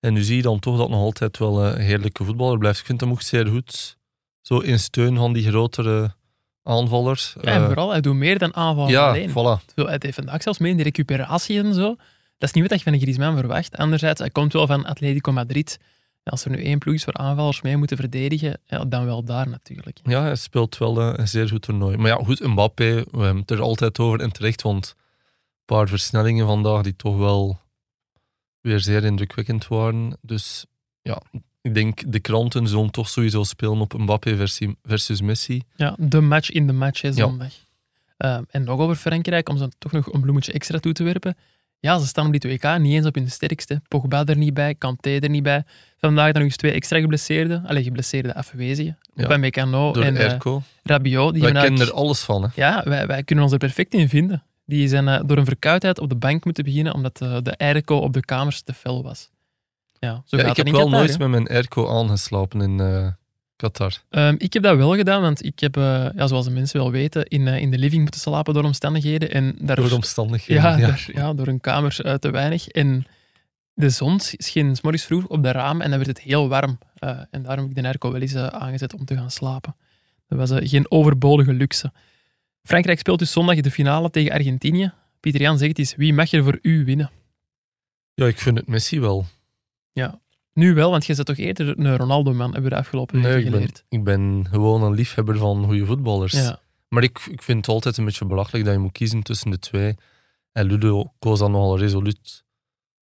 En 0.00 0.12
nu 0.12 0.22
zie 0.22 0.36
je 0.36 0.42
dan 0.42 0.58
toch 0.58 0.76
dat 0.76 0.88
nog 0.88 1.00
altijd 1.00 1.38
wel 1.38 1.64
een 1.64 1.80
heerlijke 1.80 2.24
voetballer 2.24 2.58
blijft. 2.58 2.78
Ik 2.80 2.86
vind 2.86 3.00
hem 3.00 3.10
ook 3.10 3.22
zeer 3.22 3.46
goed. 3.46 3.96
Zo 4.40 4.58
in 4.58 4.78
steun 4.78 5.16
van 5.16 5.32
die 5.32 5.48
grotere 5.48 6.18
aanvallers. 6.62 7.34
Ja, 7.40 7.52
en 7.52 7.60
Eh, 7.60 7.66
vooral, 7.66 7.90
hij 7.90 8.00
doet 8.00 8.14
meer 8.14 8.38
dan 8.38 8.54
aanvallen 8.56 8.90
ja, 8.92 9.08
alleen. 9.08 9.30
voilà. 9.30 9.64
Zo, 9.76 9.86
hij 9.86 9.98
deed 9.98 10.14
vandaag 10.14 10.42
zelfs 10.42 10.58
mee 10.58 10.70
in 10.70 10.76
de 10.76 10.82
recuperatie 10.82 11.58
en 11.58 11.74
zo. 11.74 11.96
Dat 12.38 12.48
is 12.48 12.52
niet 12.52 12.68
wat 12.68 12.78
je 12.78 12.84
van 12.84 12.92
een 12.92 13.00
Griezmann 13.00 13.36
verwacht. 13.38 13.76
Anderzijds, 13.76 14.20
hij 14.20 14.30
komt 14.30 14.52
wel 14.52 14.66
van 14.66 14.84
Atletico 14.84 15.32
Madrid. 15.32 15.78
Ja, 16.22 16.30
als 16.32 16.44
er 16.44 16.50
nu 16.50 16.62
één 16.64 16.78
ploeg 16.78 16.94
is 16.94 17.04
waar 17.04 17.14
aanvallers 17.14 17.60
mee 17.62 17.76
moeten 17.76 17.96
verdedigen, 17.96 18.60
ja, 18.66 18.84
dan 18.84 19.04
wel 19.04 19.24
daar 19.24 19.48
natuurlijk. 19.48 19.98
Ja, 20.02 20.22
hij 20.22 20.34
speelt 20.36 20.78
wel 20.78 21.00
eh, 21.00 21.12
een 21.16 21.28
zeer 21.28 21.48
goed 21.48 21.62
toernooi. 21.62 21.96
Maar 21.96 22.10
ja, 22.10 22.24
goed, 22.24 22.40
Mbappé, 22.40 22.94
we 23.10 23.22
hebben 23.22 23.36
het 23.40 23.50
er 23.50 23.60
altijd 23.60 23.98
over 23.98 24.20
en 24.20 24.32
terecht, 24.32 24.62
want 24.62 24.94
een 24.96 25.76
paar 25.76 25.88
versnellingen 25.88 26.46
vandaag 26.46 26.82
die 26.82 26.96
toch 26.96 27.16
wel 27.16 27.60
weer 28.60 28.80
zeer 28.80 29.04
indrukwekkend 29.04 29.68
waren. 29.68 30.18
Dus 30.22 30.66
ja, 31.02 31.22
ik 31.62 31.74
denk 31.74 32.12
de 32.12 32.20
kranten 32.20 32.68
zullen 32.68 32.90
toch 32.90 33.08
sowieso 33.08 33.42
spelen 33.42 33.80
op 33.80 33.98
Mbappé 33.98 34.36
versus 34.82 35.20
Messi. 35.20 35.62
Ja, 35.76 35.94
de 35.98 36.20
match 36.20 36.50
in 36.50 36.66
de 36.66 36.72
match, 36.72 37.00
hè, 37.00 37.12
zondag. 37.12 37.52
Ehm, 38.16 38.42
en 38.50 38.64
nog 38.64 38.78
over 38.80 38.96
Frankrijk, 38.96 39.48
om 39.48 39.56
ze 39.58 39.68
toch 39.78 39.92
nog 39.92 40.12
een 40.12 40.20
bloemetje 40.20 40.52
extra 40.52 40.78
toe 40.78 40.92
te 40.92 41.02
werpen. 41.02 41.36
Ja, 41.78 41.98
ze 41.98 42.06
staan 42.06 42.26
op 42.26 42.32
dit 42.32 42.44
WK 42.44 42.78
niet 42.78 42.94
eens 42.94 43.06
op 43.06 43.14
hun 43.14 43.30
sterkste. 43.30 43.82
Pogba 43.88 44.24
er 44.24 44.36
niet 44.36 44.54
bij, 44.54 44.74
Kanté 44.74 45.10
er 45.10 45.30
niet 45.30 45.42
bij. 45.42 45.64
Vandaag 45.96 46.24
dan 46.32 46.34
nog 46.34 46.42
eens 46.42 46.56
twee 46.56 46.72
extra 46.72 47.00
geblesseerden. 47.00 47.66
Allee, 47.66 47.82
geblesseerde 47.82 48.34
afwezigen. 48.34 48.98
Ja, 49.14 49.26
Bij 49.26 49.38
Meccano 49.38 49.92
Door 49.92 50.02
en 50.02 50.16
eh. 50.16 50.56
Rabiot. 50.82 51.32
Die 51.32 51.42
Wij 51.42 51.52
kennen 51.52 51.54
eigenlijk- 51.70 51.90
er 51.90 51.96
alles 51.96 52.20
van. 52.20 52.42
Hè. 52.42 52.48
Ja, 52.54 52.82
wij, 52.84 53.06
wij 53.06 53.22
kunnen 53.22 53.44
ons 53.44 53.52
er 53.52 53.58
perfect 53.58 53.94
in 53.94 54.08
vinden. 54.08 54.42
Die 54.66 54.88
zijn 54.88 55.08
eh, 55.08 55.20
door 55.26 55.36
een 55.36 55.44
verkoudheid 55.44 55.98
op 55.98 56.08
de 56.08 56.14
bank 56.14 56.44
moeten 56.44 56.64
beginnen, 56.64 56.94
omdat 56.94 57.20
eh, 57.20 57.36
de 57.42 57.58
airco 57.58 57.96
op 57.96 58.12
de 58.12 58.20
kamers 58.20 58.60
te 58.60 58.72
fel 58.74 59.02
was. 59.02 59.30
Ja, 60.00 60.22
zo 60.24 60.36
Ja, 60.36 60.42
gaat 60.42 60.50
ik 60.50 60.56
heb 60.56 60.66
in 60.66 60.72
wel 60.72 60.84
Qatar, 60.84 60.98
nooit 60.98 61.18
met 61.18 61.28
mijn 61.28 61.46
Erco 61.46 61.88
aangeslapen 61.88 62.60
in 62.60 62.80
eh, 62.80 63.06
Qatar. 63.56 63.92
Ehm, 64.10 64.34
ik 64.38 64.52
heb 64.52 64.62
dat 64.62 64.76
wel 64.76 64.96
gedaan, 64.96 65.22
want 65.22 65.44
ik 65.44 65.60
heb, 65.60 65.76
eh, 65.76 66.06
ja, 66.14 66.26
zoals 66.26 66.44
de 66.44 66.50
mensen 66.50 66.80
wel 66.80 66.90
weten, 66.90 67.24
in, 67.26 67.48
eh, 67.48 67.60
in 67.60 67.70
de 67.70 67.78
living 67.78 68.02
moeten 68.02 68.20
slapen 68.20 68.54
door 68.54 68.64
omstandigheden. 68.64 69.30
En 69.30 69.56
daar, 69.60 69.76
Door 69.76 69.88
de 69.88 69.94
omstandigheden. 69.94 70.62
ja, 70.62 70.76
ja. 70.76 70.86
Daar, 70.86 71.08
ja, 71.12 71.34
door 71.34 71.46
een 71.46 71.60
kamer 71.60 72.18
te 72.18 72.30
weinig. 72.30 72.68
En 72.68 73.06
de 73.74 73.90
zon 73.90 74.20
scheen 74.20 74.76
's 74.76 74.80
morgens 74.80 75.04
vroeg 75.04 75.26
op 75.26 75.42
de 75.42 75.52
raam 75.52 75.80
en 75.80 75.88
dan 75.88 75.98
werd 75.98 76.10
het 76.16 76.20
heel 76.20 76.48
warm. 76.48 76.78
Eh, 76.94 77.18
en 77.30 77.42
daarom 77.42 77.58
heb 77.68 77.76
ik 77.76 77.82
de 77.82 77.88
airco 77.88 78.12
wel 78.12 78.20
eens 78.20 78.36
aangezet 78.36 78.94
om 78.94 79.04
te 79.04 79.16
gaan 79.16 79.30
slapen. 79.30 79.76
Dat 80.28 80.48
was 80.48 80.68
geen 80.68 80.90
overbodige 80.90 81.52
luxe. 81.52 81.92
Frankrijk 82.62 82.98
speelt 82.98 83.18
dus 83.18 83.32
zondag 83.32 83.60
de 83.60 83.70
finale 83.70 84.10
tegen 84.10 84.32
Argentinië. 84.32 84.92
Pieter 85.20 85.40
Jan 85.40 85.58
zegt 85.58 85.78
eens, 85.78 85.94
wie 85.96 86.14
mag 86.14 86.32
er 86.32 86.44
voor 86.44 86.58
u 86.62 86.84
winnen? 86.84 87.10
ja, 88.14 88.26
ik 88.26 88.38
vind 88.38 88.56
het 88.58 88.66
Messi 88.66 89.00
wel. 89.00 89.26
Nu 90.52 90.74
wel, 90.74 90.90
want 90.90 91.06
je 91.06 91.14
bent 91.14 91.26
toch 91.26 91.36
eerder 91.36 91.78
een 91.78 91.96
Ronaldo-man, 91.96 92.52
hebben 92.52 92.62
we 92.62 92.68
de 92.76 92.76
afgelopen 92.82 93.20
Nee, 93.20 93.36
ik 93.38 93.44
ben, 93.44 93.52
geleerd. 93.52 93.84
ik 93.88 94.04
ben 94.04 94.46
gewoon 94.50 94.82
een 94.82 94.94
liefhebber 94.94 95.36
van 95.38 95.64
goede 95.64 95.86
voetballers. 95.86 96.32
Ja. 96.32 96.60
Maar 96.88 97.02
ik, 97.02 97.18
ik 97.30 97.42
vind 97.42 97.58
het 97.66 97.74
altijd 97.74 97.96
een 97.96 98.04
beetje 98.04 98.24
belachelijk 98.24 98.64
dat 98.64 98.74
je 98.74 98.80
moet 98.80 98.92
kiezen 98.92 99.22
tussen 99.22 99.50
de 99.50 99.58
twee. 99.58 99.94
En 100.52 100.66
Ludo 100.66 101.12
koos 101.18 101.38
dan 101.38 101.50
nogal 101.50 101.78
resoluut 101.78 102.44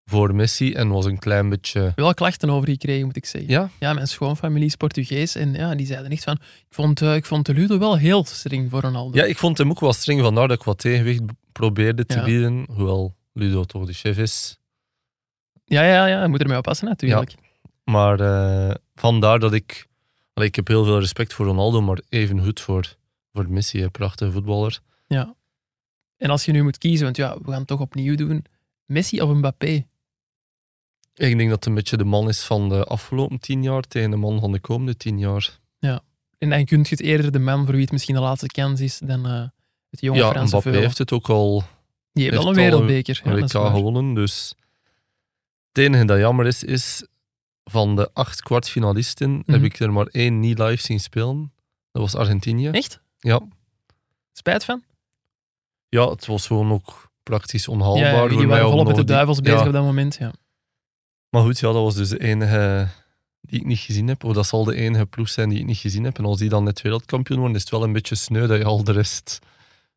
voor 0.05 0.35
Messi 0.35 0.73
en 0.73 0.89
was 0.89 1.05
een 1.05 1.19
klein 1.19 1.49
beetje... 1.49 1.93
Wel 1.97 2.15
klachten 2.15 2.51
over 2.51 2.69
gekregen, 2.69 3.07
moet 3.07 3.17
ik 3.17 3.27
zeggen. 3.27 3.51
Ja, 3.51 3.71
Ja, 3.79 3.93
mijn 3.93 4.07
schoonfamilie 4.09 4.67
is 4.67 4.77
Portugees 4.77 5.35
en 5.35 5.53
ja, 5.53 5.75
die 5.75 5.87
zeiden 5.87 6.11
echt 6.11 6.25
van, 6.25 6.35
ik 6.41 6.67
vond, 6.75 7.03
eh, 7.03 7.15
ik 7.15 7.25
vond 7.27 7.47
de 7.47 7.55
Ludo 7.55 7.79
wel 7.79 7.97
heel 7.97 8.25
streng 8.25 8.71
voor 8.71 8.81
Ronaldo. 8.81 9.17
ja, 9.19 9.25
ik 9.25 9.39
vond 9.39 9.59
hem 9.59 9.71
ook 9.71 9.81
wel 9.81 9.93
streng, 9.93 10.21
vandaar 10.21 10.49
dat 10.49 10.59
ik 10.59 10.65
wat 10.65 10.79
tegenwicht 10.79 11.23
probeerde 11.53 12.07
te 12.07 12.17
Ja. 12.17 12.25
bieden. 12.25 12.67
Hoewel 12.71 13.17
Ludo 13.33 13.65
toch 13.65 13.87
de 13.87 13.93
chef 13.93 14.19
is. 14.19 14.58
Ja, 15.69 15.83
ja, 15.83 16.07
ja, 16.07 16.23
je 16.23 16.29
moet 16.29 16.41
ermee 16.41 16.57
oppassen 16.59 16.89
natuurlijk. 16.89 17.35
Maar 17.85 18.21
eh, 18.21 18.75
vandaar 18.95 19.39
dat 19.39 19.53
ik... 19.53 19.87
ik 20.35 20.55
heb 20.55 20.67
heel 20.67 20.85
veel 20.85 21.01
respect 21.01 21.35
voor 21.35 21.47
Ronaldo, 21.47 21.83
maar 21.83 22.01
even 22.09 22.45
goed 22.45 22.61
voor, 22.61 22.97
voor 23.33 23.51
Messi, 23.51 23.83
een 23.83 23.91
prachtige 23.91 24.33
voetballer. 24.33 24.81
Ja. 25.07 25.35
En 26.17 26.31
als 26.31 26.45
je 26.45 26.53
nu 26.53 26.63
moet 26.63 26.79
kiezen, 26.79 27.05
want 27.05 27.17
ja, 27.17 27.39
we 27.39 27.51
gaan 27.51 27.59
het 27.59 27.67
toch 27.67 27.81
opnieuw 27.81 28.15
doen, 28.15 28.45
Messi 28.85 29.21
of 29.21 29.35
Mbappé? 29.35 29.87
Ik 31.15 31.37
denk 31.37 31.49
dat 31.49 31.51
het 31.51 31.67
een 31.67 31.75
beetje 31.75 31.97
de 31.97 32.05
man 32.05 32.29
is 32.29 32.45
van 32.45 32.69
de 32.69 32.85
afgelopen 32.85 33.39
tien 33.39 33.63
jaar 33.63 33.83
tegen 33.83 34.11
de 34.11 34.17
man 34.17 34.41
van 34.41 34.53
de 34.53 34.61
komende 34.61 34.97
tien 34.97 35.19
jaar. 35.19 35.59
En 36.39 36.51
dan 36.51 36.65
kun 36.65 36.79
je 36.79 36.89
het 36.89 37.01
eerder 37.01 37.33
de 37.33 37.39
man 37.39 37.65
voor 37.65 37.73
wie 37.73 37.83
het 37.83 37.93
misschien 37.93 38.15
de 38.15 38.21
laatste 38.21 38.47
kans 38.47 38.81
is 38.81 38.99
dan 38.99 39.27
eh, 39.27 39.45
het 39.91 40.01
jonge 40.01 40.19
ja, 40.19 40.31
Franse 40.31 40.57
Mbappé 40.57 40.79
heeft 40.79 40.99
het 40.99 41.13
ook 41.13 41.29
al 41.29 41.65
Die 42.13 42.25
heeft 42.25 42.37
wel 42.37 42.49
een 42.49 42.57
heeft 42.57 42.59
al 42.59 42.65
wereldbeker. 42.65 43.21
Ja, 43.25 43.31
een 43.31 43.41
dat 43.41 43.53
WK 43.53 43.71
gewonnen. 43.71 44.15
Dus 44.15 44.55
het 45.69 45.79
enige 45.79 46.05
dat 46.05 46.19
jammer 46.19 46.47
is, 46.47 46.65
is 46.65 47.07
van 47.65 47.97
de 47.97 48.11
acht 48.13 48.43
kwartfinalisten 48.43 49.31
Mhm. 49.31 49.53
heb 49.53 49.63
ik 49.63 49.79
er 49.81 49.93
maar 49.93 50.07
één 50.07 50.41
niet 50.41 50.59
live 50.59 50.83
zien 50.83 51.01
spelen. 51.01 51.53
Dat 51.93 52.03
was 52.03 52.15
Argentinië. 52.15 52.69
Echt? 52.69 53.01
Ja. 53.19 53.41
Spijt 54.33 54.65
van? 54.65 54.83
ja, 55.89 56.09
het 56.11 56.27
was 56.27 56.47
gewoon 56.47 56.73
ook 56.73 57.11
praktisch 57.23 57.69
onhaalbaar. 57.69 58.03
ja, 58.15 58.29
die 58.29 58.47
waren 58.47 58.69
volop 58.71 58.87
met 58.87 58.97
de 58.97 59.05
die- 59.05 59.11
duivels 59.15 59.41
bezig 59.41 59.61
Ja, 59.61 59.67
op 59.67 59.73
dat 59.73 59.83
moment. 59.85 60.17
Ja. 60.21 60.33
Maar 61.31 61.43
goed, 61.43 61.59
ja, 61.59 61.73
dat 61.73 61.83
was 61.83 61.95
dus 61.95 62.09
de 62.09 62.21
enige 62.21 62.89
die 63.41 63.61
ik 63.61 63.67
niet 63.67 63.79
gezien 63.79 64.09
heb. 64.09 64.25
Of 64.25 64.35
dat 64.35 64.47
zal 64.47 64.65
de 64.65 64.75
enige 64.75 65.07
ploeg 65.07 65.29
zijn 65.29 65.49
die 65.49 65.59
ik 65.59 65.67
niet 65.67 65.77
gezien 65.77 66.05
heb. 66.05 66.19
En 66.19 66.25
als 66.25 66.39
die 66.39 66.49
dan 66.49 66.65
net 66.65 66.83
wereldkampioen 66.83 67.39
worden, 67.39 67.57
is 67.57 67.63
het 67.63 67.71
wel 67.71 67.83
een 67.83 67.93
beetje 67.93 68.15
sneu 68.15 68.47
dat 68.47 68.59
je 68.59 68.65
al 68.65 68.85
de 68.85 68.93
rest 68.93 69.39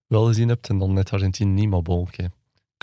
wel 0.08 0.26
gezien 0.26 0.48
hebt. 0.48 0.70
En 0.70 0.78
dan 0.78 0.94
net 0.94 1.12
Argentinië 1.12 1.52
niet, 1.62 1.70
maar 1.70 1.82
bon, 1.82 2.00
oké. 2.02 2.32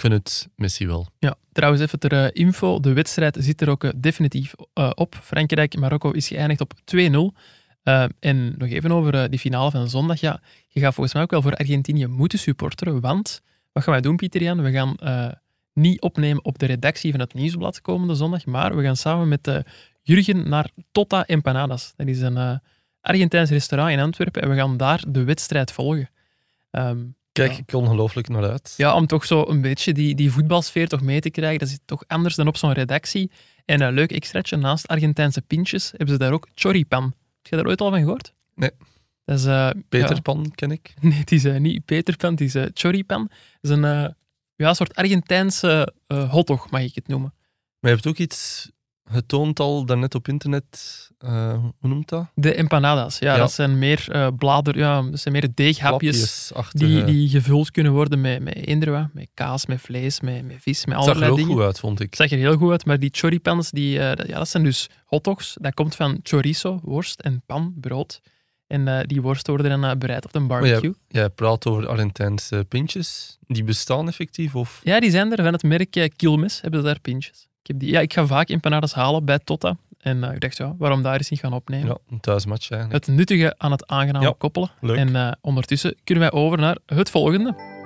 Vind 0.00 0.12
het 0.12 0.49
Messi 0.57 0.87
wel. 0.87 1.07
Ja, 1.19 1.35
trouwens 1.52 1.83
even 1.83 1.99
ter 1.99 2.12
eh, 2.12 2.28
info. 2.33 2.81
De 2.81 2.93
wedstrijd 2.93 3.37
zit 3.40 3.61
er 3.61 3.69
ook 3.69 3.85
eh, 3.85 3.90
definitief 3.97 4.55
eh, 4.73 4.90
op. 4.95 5.14
Frankrijk-Marokko 5.23 6.11
is 6.11 6.28
geëindigd 6.28 6.61
op 6.61 6.73
2-0. 6.97 7.37
Eh, 7.83 8.05
en 8.21 8.55
nog 8.59 8.69
even 8.69 8.93
over 8.93 9.31
die 9.31 9.38
finale 9.38 9.71
van 9.71 9.88
zondag. 9.88 10.21
Ja, 10.21 10.40
je 10.69 10.81
gaat 10.81 10.95
volgens 10.95 11.14
mij 11.14 11.23
ook 11.23 11.31
wel 11.31 11.43
voor 11.43 11.57
Argentinië 11.57 12.07
moeten 12.07 12.38
supporteren. 12.38 13.00
Want, 13.00 13.43
wat 13.73 13.83
gaan 13.83 13.93
wij 13.93 14.02
doen, 14.02 14.17
Pieter 14.17 14.43
Jan? 14.43 14.62
We 14.62 14.73
gaan 14.73 14.97
niet 15.73 16.00
opnemen 16.00 16.45
op 16.45 16.59
de 16.59 16.67
redactie 16.67 17.11
van 17.11 17.21
het 17.21 17.35
Nieuwsblad 17.35 17.81
komende 17.81 18.14
zondag. 18.14 18.47
Maar 18.47 18.76
we 18.76 18.83
gaan 18.83 18.97
samen 18.97 19.28
met 19.28 19.62
Jurgen 20.02 20.49
naar 20.49 20.71
Tota 20.93 21.26
Empanadas. 21.26 21.93
Dat 21.97 22.07
is 22.07 22.21
een 22.21 22.61
Argentijns 23.00 23.50
restaurant 23.50 23.93
in 23.93 24.00
Antwerpen. 24.00 24.43
En 24.43 24.49
we 24.49 24.55
gaan 24.55 24.76
daar 24.76 25.05
de 25.09 25.25
wedstrijd 25.25 25.73
volgen. 25.73 26.11
Ehm, 26.71 26.99
Kijk 27.38 27.52
Ja. 27.52 27.59
ik 27.66 27.73
ongelooflijk 27.75 28.28
naar 28.28 28.50
uit. 28.50 28.75
ja, 28.76 28.95
om 28.95 29.07
toch 29.07 29.25
zo 29.26 29.45
een 29.49 29.61
beetje 29.61 29.92
die, 29.92 30.14
die 30.14 30.33
voetbalsfeer 30.33 30.88
toch 30.88 31.00
mee 31.00 31.21
te 31.21 31.30
krijgen. 31.30 31.59
Dat 31.59 31.68
is 31.68 31.78
toch 31.85 32.04
anders 32.07 32.35
dan 32.35 32.47
op 32.47 32.57
zo'n 32.57 32.73
redactie. 32.73 33.30
En 33.64 33.80
een 33.80 33.92
leuk 33.95 34.12
extraatje, 34.12 34.57
naast 34.57 34.87
Argentijnse 34.88 35.42
pintjes 35.42 35.90
hebben 35.90 36.09
ze 36.09 36.18
daar 36.18 36.33
ook 36.33 36.49
choripan. 36.54 37.02
Heb 37.02 37.47
je 37.50 37.57
daar 37.57 37.66
ooit 37.66 37.80
al 37.80 37.90
van 37.90 37.99
gehoord? 37.99 38.33
Nee. 38.54 38.71
Dat 39.25 39.38
is, 39.38 39.45
eh, 39.45 39.71
Peter 39.88 40.14
ja, 40.14 40.21
Pan 40.21 40.52
ken 40.54 40.71
ik. 40.71 40.95
nee, 41.00 41.18
het 41.18 41.33
is 41.33 41.45
eh, 41.45 41.57
niet 41.57 41.85
Peterpan, 41.85 42.30
het 42.30 42.40
is 42.40 42.54
eh, 42.54 42.64
choripan. 42.75 43.23
Dat 43.61 43.71
is 43.71 43.71
een 43.71 43.85
eh, 43.85 44.09
ja, 44.57 44.75
soort 44.75 44.95
Argentijnse 44.95 45.92
eh 46.07 46.30
hotdog, 46.30 46.71
mag 46.71 46.83
ik 46.83 46.95
het 46.95 47.09
noemen. 47.09 47.35
Maar 47.80 47.90
je 47.90 47.97
hebt 47.97 48.09
ook 48.09 48.18
iets 48.18 48.71
getoond 49.11 49.61
al 49.61 49.85
daarnet 49.85 50.15
op 50.15 50.29
internet. 50.29 51.07
eh, 51.19 51.53
hoe 51.53 51.88
noemt 51.88 52.09
dat? 52.09 52.27
De 52.35 52.55
empanadas, 52.55 53.19
ja, 53.19 53.33
Ja. 53.33 53.38
dat 53.38 53.53
zijn 53.53 53.79
meer 53.79 54.07
eh 54.11 54.27
blader, 54.38 54.79
ja, 54.79 55.03
dat 55.03 55.21
zijn 55.21 55.35
meer 55.35 55.49
deeghapjes 55.55 56.53
die, 56.73 57.05
die 57.05 57.29
gevuld 57.29 57.71
kunnen 57.71 57.93
worden 57.93 58.21
met, 58.21 58.43
met. 58.43 59.11
Met 59.12 59.29
kaas, 59.35 59.67
met 59.67 59.81
vlees, 59.81 60.21
met, 60.21 60.47
met 60.47 60.57
vis, 60.61 60.87
met 60.87 60.95
Het 60.97 61.05
zag 61.05 61.15
er 61.15 61.21
allerlei 61.23 61.41
dingen. 61.43 61.57
goed 61.57 61.67
uit, 61.67 61.79
vond 61.79 62.00
ik. 62.00 62.15
Zag 62.15 62.31
er 62.31 62.38
heel 62.38 62.57
goed 62.57 62.71
uit, 62.71 62.85
maar 62.85 62.99
die 62.99 63.09
choripans, 63.12 63.71
die, 63.71 63.99
eh, 64.00 64.17
dat- 64.17 64.27
ja, 64.29 64.38
dat 64.38 64.49
zijn 64.49 64.62
dus 64.65 64.88
hotdogs. 65.05 65.57
Dat 65.61 65.75
komt 65.75 65.95
van 65.97 66.21
chorizo, 66.23 66.81
worst, 66.83 67.21
en 67.21 67.43
pan, 67.47 67.75
brood. 67.81 68.21
En 68.67 69.05
die 69.07 69.23
worst 69.23 69.47
worden 69.47 69.81
dan 69.81 69.99
bereid 69.99 70.25
op 70.25 70.35
een 70.35 70.47
barbecue. 70.47 70.81
jij, 70.81 70.93
jij 71.09 71.29
praat 71.29 71.67
over 71.67 71.87
Argentijnse 71.88 72.65
pintjes. 72.69 73.38
Die 73.47 73.65
bestaan 73.65 74.09
effectief? 74.09 74.55
Of? 74.55 74.81
Ja, 74.85 75.00
die 75.00 75.11
zijn 75.11 75.33
er 75.37 75.43
van 75.45 75.53
het 75.53 75.62
merk 75.62 76.11
Quilmes, 76.17 76.61
hebben 76.61 76.81
ze 76.81 76.87
daar 76.87 77.00
pintjes. 77.00 77.48
Ik, 77.62 77.67
heb 77.67 77.79
die, 77.79 77.91
ja, 77.91 78.00
ik 78.00 78.12
ga 78.12 78.27
vaak 78.27 78.49
empanadas 78.49 78.95
halen 78.95 79.25
bij 79.25 79.38
Tota. 79.38 79.77
En 79.99 80.25
eh, 80.25 80.33
ik 80.35 80.41
dacht, 80.41 80.57
ja, 80.57 80.75
waarom 80.79 81.03
daar 81.03 81.17
eens 81.17 81.31
niet 81.31 81.41
gaan 81.41 81.53
opnemen? 81.53 81.87
Ja, 81.88 81.97
een 82.11 82.21
thuismatch 82.21 82.71
eigenlijk. 82.71 83.05
Het 83.07 83.17
nuttige 83.17 83.55
aan 83.59 83.71
het 83.71 83.87
aangename 83.87 84.25
Ja, 84.25 84.35
koppelen. 84.38 84.71
leuk. 84.81 84.97
En 84.97 85.17
eh, 85.17 85.33
ondertussen 85.41 85.97
kunnen 86.05 86.31
wij 86.31 86.41
over 86.41 86.59
naar 86.59 86.79
het 86.87 87.11
volgende. 87.11 87.77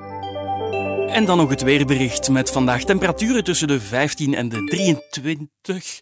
En 1.08 1.24
dan 1.24 1.36
nog 1.36 1.50
het 1.50 1.62
weerbericht 1.62 2.28
met 2.30 2.50
vandaag 2.50 2.84
temperaturen 2.84 3.44
tussen 3.44 3.68
de 3.68 3.80
15 3.80 4.34
en 4.34 4.48
de 4.48 4.64
23. 4.64 5.98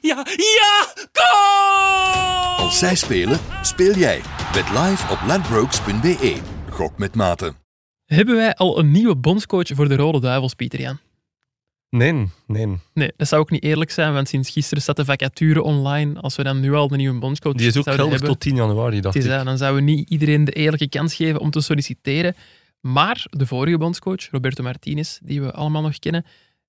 Ja, 0.00 0.26
ja, 0.36 0.86
goal! 1.12 2.56
Als 2.66 2.78
zij 2.78 2.94
spelen, 2.94 3.38
speel 3.62 3.94
jij. 3.94 4.20
Bet 4.52 4.70
live 4.70 5.12
op 5.12 5.18
ladbrokes.be. 5.26 6.36
Gok 6.70 6.98
met 6.98 7.14
mate. 7.14 7.54
Hebben 8.04 8.34
wij 8.36 8.54
al 8.54 8.78
een 8.78 8.90
nieuwe 8.90 9.16
bondscoach 9.16 9.66
voor 9.74 9.88
de 9.88 9.96
Rode 9.96 10.20
Duivels, 10.20 10.54
Pieter 10.54 10.80
Jan? 10.80 10.98
Nee, 11.96 12.28
nee. 12.46 12.78
Nee, 12.94 13.12
dat 13.16 13.28
zou 13.28 13.40
ook 13.42 13.50
niet 13.50 13.62
eerlijk 13.62 13.90
zijn, 13.90 14.12
want 14.12 14.28
sinds 14.28 14.50
gisteren 14.50 14.82
staat 14.82 14.96
de 14.96 15.04
vacature 15.04 15.62
online. 15.62 16.20
Als 16.20 16.36
we 16.36 16.42
dan 16.42 16.60
nu 16.60 16.74
al 16.74 16.92
een 16.92 16.98
nieuwe 16.98 17.18
bondscoach 17.18 17.52
Die 17.52 17.66
is 17.66 17.76
ook 17.76 17.84
geldig 17.84 18.10
hebben, 18.10 18.28
tot 18.28 18.40
10 18.40 18.54
januari, 18.56 19.00
dacht 19.00 19.16
is, 19.16 19.24
ik. 19.24 19.44
dan 19.44 19.58
zouden 19.58 19.84
we 19.84 19.90
niet 19.90 20.10
iedereen 20.10 20.44
de 20.44 20.52
eerlijke 20.52 20.88
kans 20.88 21.14
geven 21.14 21.40
om 21.40 21.50
te 21.50 21.60
solliciteren. 21.60 22.34
Maar 22.80 23.26
de 23.30 23.46
vorige 23.46 23.78
bondscoach, 23.78 24.30
Roberto 24.30 24.62
Martinez, 24.62 25.18
die 25.22 25.42
we 25.42 25.52
allemaal 25.52 25.82
nog 25.82 25.98
kennen, 25.98 26.24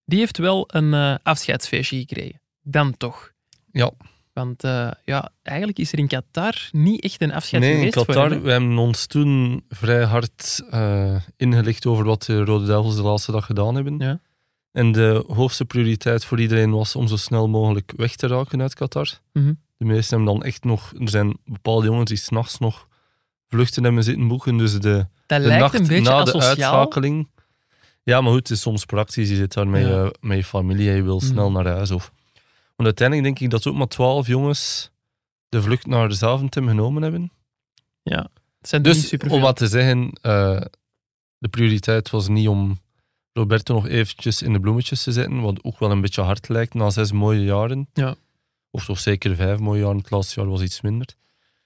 die 0.06 0.20
heeft 0.20 0.38
wel 0.38 0.68
een 0.68 0.94
eh, 0.94 1.16
afscheidsfeestje 1.24 1.98
gekregen. 1.98 2.42
Dan 2.62 2.98
toch. 2.98 3.32
Ja. 3.72 3.92
Want 4.34 4.64
eh, 4.64 4.92
ja, 5.06 5.30
eigenlijk 5.42 5.80
is 5.80 5.92
er 5.92 6.00
in 6.00 6.08
Qatar 6.08 6.70
niet 6.72 7.04
echt 7.04 7.22
een 7.22 7.34
afscheid 7.34 7.62
Nee, 7.64 7.72
in 7.72 7.78
geweest 7.78 7.96
voor 7.96 8.06
Qatar, 8.06 8.30
hem, 8.30 8.38
hè. 8.38 8.40
we 8.42 8.52
hebben 8.52 8.78
ons 8.78 9.06
toen 9.06 9.64
vrij 9.70 10.04
hard 10.04 10.64
eh, 10.70 11.16
ingelicht 11.38 11.86
over 11.86 12.06
wat 12.06 12.24
de 12.24 12.44
Rode 12.44 12.66
Duivels 12.66 12.96
de 12.96 13.02
laatste 13.02 13.32
dag 13.32 13.46
gedaan 13.46 13.76
hebben. 13.76 14.00
Ja. 14.00 14.20
En 14.76 14.92
de 14.92 15.24
hoogste 15.28 15.66
prioriteit 15.66 16.26
voor 16.26 16.40
iedereen 16.40 16.72
was 16.72 16.96
om 16.96 17.08
zo 17.08 17.16
snel 17.18 17.48
mogelijk 17.48 17.94
weg 17.98 18.16
te 18.16 18.28
raken 18.28 18.62
uit 18.62 18.74
Qatar. 18.74 19.08
Mhm. 19.34 19.54
De 19.78 19.86
meesten 19.86 20.18
hebben 20.18 20.34
dan 20.36 20.44
echt 20.44 20.64
nog... 20.64 20.94
Er 21.00 21.10
zijn 21.10 21.38
bepaalde 21.46 21.86
jongens 21.86 22.10
die 22.10 22.18
s'nachts 22.18 22.58
nog 22.60 22.88
vluchten 23.48 23.84
hebben 23.84 24.04
zitten 24.04 24.28
boeken. 24.28 24.58
Dus 24.58 24.80
de, 24.80 25.08
Dat 25.26 25.42
de 25.42 25.48
lijkt 25.48 25.62
nacht 25.62 25.74
een 25.74 25.88
beetje 25.88 26.02
na 26.12 26.24
de 26.24 26.34
asociaal. 26.34 26.48
uitschakeling... 26.50 27.28
Ja, 28.04 28.22
maar 28.22 28.32
goed, 28.32 28.40
het 28.48 28.50
is 28.58 28.62
soms 28.62 28.86
praktisch. 28.86 29.30
Je 29.30 29.36
zit 29.36 29.54
daar 29.54 29.68
met, 29.68 29.82
Ja. 29.82 29.88
je, 29.88 30.16
met 30.20 30.38
je 30.38 30.44
familie 30.44 30.90
en 30.90 30.96
je 30.96 31.04
wil 31.04 31.16
Mhm. 31.18 31.26
snel 31.26 31.52
naar 31.52 31.68
huis. 31.68 31.92
Of... 31.92 32.12
Want 32.76 32.88
uiteindelijk 32.88 33.28
denk 33.28 33.40
ik 33.40 33.50
dat 33.50 33.68
ook 33.68 33.76
maar 33.76 33.88
twaalf 33.88 34.28
jongens 34.28 34.92
de 35.50 35.62
vlucht 35.62 35.86
naar 35.88 36.08
de 36.10 36.16
Zaventem 36.16 36.68
genomen 36.68 37.02
hebben. 37.02 37.32
Het 38.04 38.70
zijn 38.70 38.82
Dus 38.82 39.14
om 39.30 39.42
wat 39.42 39.56
te 39.56 39.68
zeggen, 39.68 40.10
eh, 40.22 40.62
de 41.38 41.48
prioriteit 41.48 42.10
was 42.10 42.28
niet 42.28 42.48
om 42.48 42.80
Roberto 43.38 43.74
nog 43.74 43.88
eventjes 43.88 44.42
in 44.42 44.54
de 44.54 44.60
bloemetjes 44.60 45.04
te 45.04 45.12
zetten, 45.12 45.42
wat 45.42 45.64
ook 45.64 45.80
wel 45.80 45.92
een 45.92 46.02
beetje 46.02 46.22
hard 46.22 46.50
lijkt 46.50 46.74
na 46.74 46.90
zes 46.90 47.12
mooie 47.12 47.44
jaren. 47.44 47.88
Ja. 47.94 48.16
Of 48.72 48.86
toch 48.86 49.00
zeker 49.00 49.36
vijf 49.36 49.60
mooie 49.60 49.82
jaren, 49.82 49.98
het 49.98 50.12
laatste 50.12 50.40
jaar 50.40 50.50
was 50.50 50.62
iets 50.62 50.82
minder. 50.82 51.08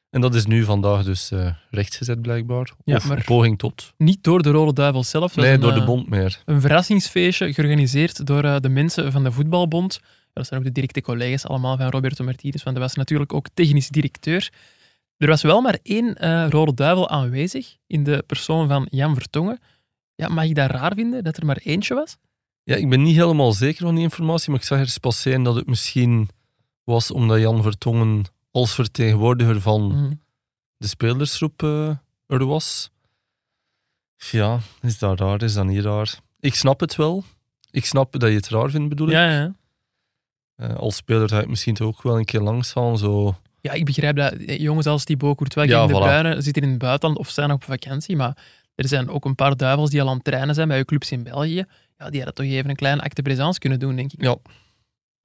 En 0.09 0.21
dat 0.21 0.35
is 0.35 0.45
nu 0.45 0.63
vandaag 0.63 1.03
dus 1.03 1.31
eh, 1.31 1.53
rechtgezet 1.69 2.21
blijkbaar. 2.21 2.73
Ja, 2.83 2.95
of 2.95 3.09
een 3.09 3.23
poging 3.23 3.57
tot. 3.57 3.93
Niet 3.97 4.23
door 4.23 4.41
de 4.41 4.51
Rode 4.51 4.73
Duivels 4.73 5.09
zelf. 5.09 5.35
Nee, 5.35 5.53
een, 5.53 5.59
door 5.59 5.73
de 5.73 5.79
eh, 5.79 5.85
bond 5.85 6.09
meer. 6.09 6.41
Een 6.45 6.61
verrassingsfeestje 6.61 7.53
georganiseerd 7.53 8.25
door 8.25 8.43
eh, 8.43 8.55
de 8.59 8.69
mensen 8.69 9.11
van 9.11 9.23
de 9.23 9.31
voetbalbond. 9.31 9.99
Dat 10.33 10.47
zijn 10.47 10.59
ook 10.59 10.65
de 10.65 10.71
directe 10.71 11.01
collega's 11.01 11.45
allemaal 11.45 11.77
van 11.77 11.89
Roberto 11.89 12.23
Martinez, 12.23 12.63
want 12.63 12.77
hij 12.77 12.85
was 12.85 12.95
natuurlijk 12.95 13.33
ook 13.33 13.47
technisch 13.53 13.89
directeur. 13.89 14.49
Er 15.17 15.27
was 15.27 15.41
wel 15.41 15.61
maar 15.61 15.79
één 15.83 16.15
eh, 16.15 16.47
Rode 16.49 16.73
Duivel 16.73 17.09
aanwezig, 17.09 17.75
in 17.87 18.03
de 18.03 18.23
persoon 18.27 18.67
van 18.67 18.87
Jan 18.89 19.13
Vertongen. 19.13 19.59
Ja, 20.19 20.27
mag 20.27 20.43
ik 20.45 20.55
dat 20.55 20.69
raar 20.71 20.93
vinden, 20.95 21.23
dat 21.23 21.37
er 21.37 21.45
maar 21.45 21.57
eentje 21.63 21.93
was? 21.93 22.17
Ja, 22.63 22.75
ik 22.75 22.89
ben 22.89 23.01
niet 23.03 23.15
helemaal 23.15 23.51
zeker 23.53 23.85
van 23.85 23.95
die 23.95 24.03
informatie, 24.03 24.49
maar 24.51 24.59
ik 24.59 24.65
zag 24.65 24.77
ergens 24.77 24.97
passeren 24.97 25.43
dat 25.43 25.55
het 25.55 25.65
misschien 25.67 26.29
was 26.83 27.11
omdat 27.11 27.39
Jan 27.39 27.61
Vertongen 27.63 28.25
als 28.51 28.73
vertegenwoordiger 28.75 29.61
van 29.61 29.87
Mhm. 29.87 30.13
de 30.77 30.87
spelersgroep 30.87 31.63
eh, 31.63 31.89
er 32.27 32.45
was. 32.45 32.89
Ja, 34.31 34.59
is 34.81 34.97
dat 34.99 35.19
raar? 35.19 35.41
Is 35.43 35.53
dat 35.53 35.65
niet 35.65 35.83
raar? 35.83 36.19
Ik 36.39 36.55
snap 36.55 36.79
het 36.79 36.95
wel. 36.95 37.23
Ik 37.71 37.85
snap 37.85 38.11
dat 38.19 38.29
je 38.29 38.35
het 38.35 38.49
raar 38.49 38.69
vindt, 38.69 38.89
bedoel 38.89 39.07
ik. 39.07 39.13
Ja, 39.13 39.31
ja. 39.31 39.53
Eh, 40.55 40.75
als 40.75 40.95
speler 40.95 41.29
ga 41.29 41.41
ik 41.41 41.47
misschien 41.47 41.73
toch 41.75 41.87
ook 41.87 42.01
wel 42.03 42.17
een 42.17 42.25
keer 42.25 42.41
langs 42.41 42.71
gaan. 42.71 42.97
Zo. 42.97 43.35
ja, 43.61 43.71
ik 43.71 43.85
begrijp 43.85 44.15
dat 44.15 44.33
eh, 44.33 44.59
jongens 44.59 44.85
als 44.85 45.03
Thibaut 45.03 45.35
Courtois, 45.37 45.69
Ja, 45.69 45.81
Kevin 45.85 45.95
De 45.95 46.01
voilà. 46.01 46.05
Bruyne 46.07 46.41
zitten 46.41 46.63
in 46.63 46.69
het 46.69 46.77
buitenland 46.77 47.19
of 47.19 47.29
zijn 47.29 47.47
nog 47.49 47.57
op 47.57 47.63
vakantie, 47.63 48.15
maar 48.15 48.37
er 48.79 48.87
zijn 48.87 49.09
ook 49.09 49.25
een 49.25 49.35
paar 49.35 49.57
duivels 49.57 49.89
die 49.89 50.01
al 50.01 50.07
aan 50.07 50.15
het 50.15 50.23
trainen 50.23 50.55
zijn 50.55 50.67
bij 50.67 50.77
uw 50.77 50.85
clubs 50.85 51.11
in 51.11 51.23
België. 51.23 51.65
ja, 51.97 52.09
die 52.09 52.23
hadden 52.23 52.33
toch 52.33 52.45
even 52.45 52.69
een 52.69 52.75
kleine 52.75 53.01
acte 53.01 53.21
présence 53.21 53.59
kunnen 53.59 53.79
doen, 53.79 53.95
denk 53.95 54.13
ik. 54.13 54.23
Ja. 54.23 54.37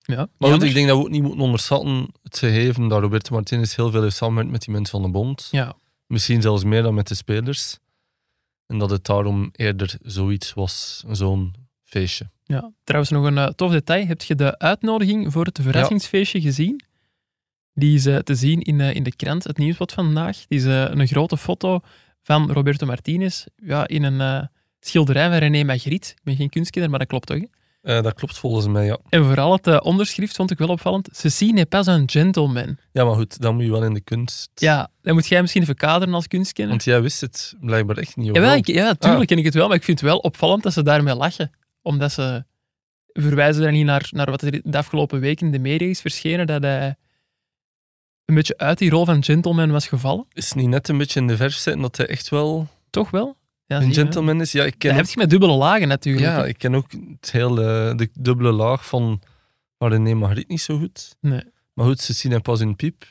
ja. 0.01 0.29
Maar 0.39 0.51
goed, 0.51 0.63
ik 0.63 0.75
denk 0.75 0.89
dat 0.89 0.97
we 0.97 1.03
ook 1.03 1.11
niet 1.11 1.23
moeten 1.23 1.41
onderschatten 1.41 2.09
het 2.23 2.39
gegeven 2.39 2.89
dat 2.89 3.01
Roberto 3.01 3.35
Martinez 3.35 3.77
heel 3.77 3.91
veel 3.91 4.03
heeft 4.03 4.17
samengewerkt 4.17 4.53
met 4.53 4.61
die 4.61 4.75
mensen 4.75 5.01
van 5.01 5.03
de 5.03 5.19
bond. 5.19 5.49
Ja, 5.51 5.77
Misschien 6.07 6.43
zelfs 6.43 6.65
meer 6.65 6.83
dan 6.83 6.95
met 6.95 7.09
de 7.09 7.15
spelers. 7.15 7.79
En 8.67 8.79
dat 8.79 8.91
het 8.91 9.05
daarom 9.05 9.49
eerder 9.53 9.97
zoiets 10.03 10.55
was, 10.55 11.05
zo'n 11.11 11.55
feestje. 11.83 12.31
ja. 12.45 12.73
Trouwens, 12.85 13.13
nog 13.13 13.25
een 13.25 13.39
eh, 13.39 13.47
tof 13.47 13.71
detail. 13.73 14.07
Heb 14.07 14.23
je 14.23 14.35
de 14.35 14.59
uitnodiging 14.59 15.33
voor 15.33 15.45
het 15.45 15.59
verrassingsfeestje 15.63 16.41
gezien? 16.41 16.85
Die 17.73 17.95
is 17.95 18.07
eh, 18.07 18.17
te 18.17 18.35
zien 18.35 18.61
in, 18.61 18.81
eh, 18.81 18.95
in 18.95 19.03
de 19.03 19.17
krant, 19.17 19.45
het 19.45 19.59
nieuwsblad 19.59 19.93
van 19.93 20.05
vandaag. 20.05 20.47
Die 20.49 20.59
is 20.59 20.65
een 20.65 21.07
grote 21.07 21.37
foto 21.37 21.81
van 22.25 22.53
Roberto 22.53 22.87
Martinez 22.87 23.45
ja, 23.57 23.87
in 23.87 24.03
een 24.03 24.21
eh, 24.21 24.47
schilderij 24.81 25.29
van 25.29 25.39
René 25.39 25.65
Magritte. 25.65 26.11
Ik 26.11 26.21
ben 26.23 26.37
geen 26.37 26.49
kunstkenner, 26.49 26.91
maar 26.91 26.99
dat 26.99 27.09
klopt 27.09 27.27
toch? 27.27 27.43
Eh, 27.83 28.03
dat 28.03 28.15
klopt 28.15 28.39
volgens 28.39 28.67
mij, 28.67 28.85
ja. 28.87 28.99
En 29.09 29.25
vooral 29.25 29.53
het 29.53 29.67
eh, 29.67 29.79
onderschrift 29.83 30.37
vond 30.37 30.51
ik 30.51 30.59
wel 30.59 30.69
opvallend. 30.69 31.09
Ceci 31.13 31.53
n'est 31.53 31.69
pas 31.69 31.87
un 31.87 32.11
gentleman. 32.11 32.77
Ja, 32.93 33.05
maar 33.05 33.15
goed, 33.15 33.41
dan 33.41 33.55
moet 33.55 33.65
je 33.65 33.71
wel 33.71 33.85
in 33.85 33.95
de 33.95 34.01
kunst. 34.01 34.51
Ja, 34.55 34.91
dan 35.03 35.15
moet 35.15 35.27
jij 35.27 35.41
misschien 35.41 35.63
even 35.63 35.75
kaderen 35.75 36.15
als 36.15 36.29
kunstkenner. 36.29 36.73
Want 36.73 36.85
jij 36.85 37.03
wist 37.03 37.21
het 37.21 37.55
blijkbaar 37.61 37.97
echt 37.97 38.17
niet. 38.17 38.35
Jawel, 38.35 38.55
ik, 38.55 38.67
ja, 38.67 38.95
tuurlijk 38.95 39.27
ken 39.27 39.39
ik 39.39 39.45
het 39.45 39.55
wel, 39.55 39.69
maar 39.69 39.77
ik 39.77 39.85
vind 39.85 40.01
het 40.01 40.09
wel 40.09 40.19
opvallend 40.19 40.63
dat 40.63 40.73
ze 40.73 40.83
daarmee 40.83 41.15
lachen. 41.15 41.51
Omdat 41.83 42.13
ze 42.13 42.45
verwijzen 43.07 43.63
daar 43.63 43.73
niet 43.73 43.85
naar, 43.85 44.09
naar 44.11 44.31
wat 44.31 44.43
er 44.43 44.61
de 44.63 44.79
afgelopen 44.79 45.21
weken 45.21 45.47
in 45.47 45.53
de 45.53 45.59
media 45.59 45.89
is 45.89 46.01
verschenen, 46.01 46.47
dat 46.47 46.63
hij 46.63 46.97
een 48.25 48.35
beetje 48.35 48.59
uit 48.59 48.79
die 48.79 48.91
rol 48.91 49.05
van 49.05 49.25
gentleman 49.25 49.71
was 49.71 49.89
gevallen. 49.89 50.27
Is 50.33 50.49
het 50.49 50.55
niet 50.55 50.69
net 50.69 50.89
een 50.89 50.99
beetje 50.99 51.21
in 51.21 51.27
de 51.27 51.37
verf 51.37 51.55
zetten 51.55 51.83
dat 51.83 51.97
hij 51.97 52.07
echt 52.07 52.29
wel 52.29 52.69
Toch 52.91 53.11
wel? 53.11 53.37
Ja, 53.67 53.81
een 53.81 53.89
je, 53.89 53.95
gentleman 53.95 54.41
is? 54.41 54.53
Ja, 54.53 54.65
ik 54.65 54.75
ken 54.79 54.91
Hij 54.91 54.99
heeft 54.99 55.17
met 55.17 55.31
dubbele 55.31 55.53
lagen 55.53 55.89
natuurlijk. 55.89 56.27
ja, 56.27 56.45
ik 56.45 56.59
ken 56.59 56.75
ook 56.75 56.91
het 57.21 57.31
hele, 57.31 57.93
de 57.97 58.09
dubbele 58.19 58.53
laag 58.53 58.87
van 58.87 59.21
René 59.79 60.15
Magritte 60.15 60.53
niet 60.53 60.61
zo 60.61 60.79
goed. 60.79 61.17
Nee. 61.21 61.43
Maar 61.73 61.87
goed, 61.87 62.01
ze 62.01 62.13
zien 62.13 62.33
hem 62.33 62.43
pas 62.43 62.61
in 62.61 62.77
piep. 62.77 63.05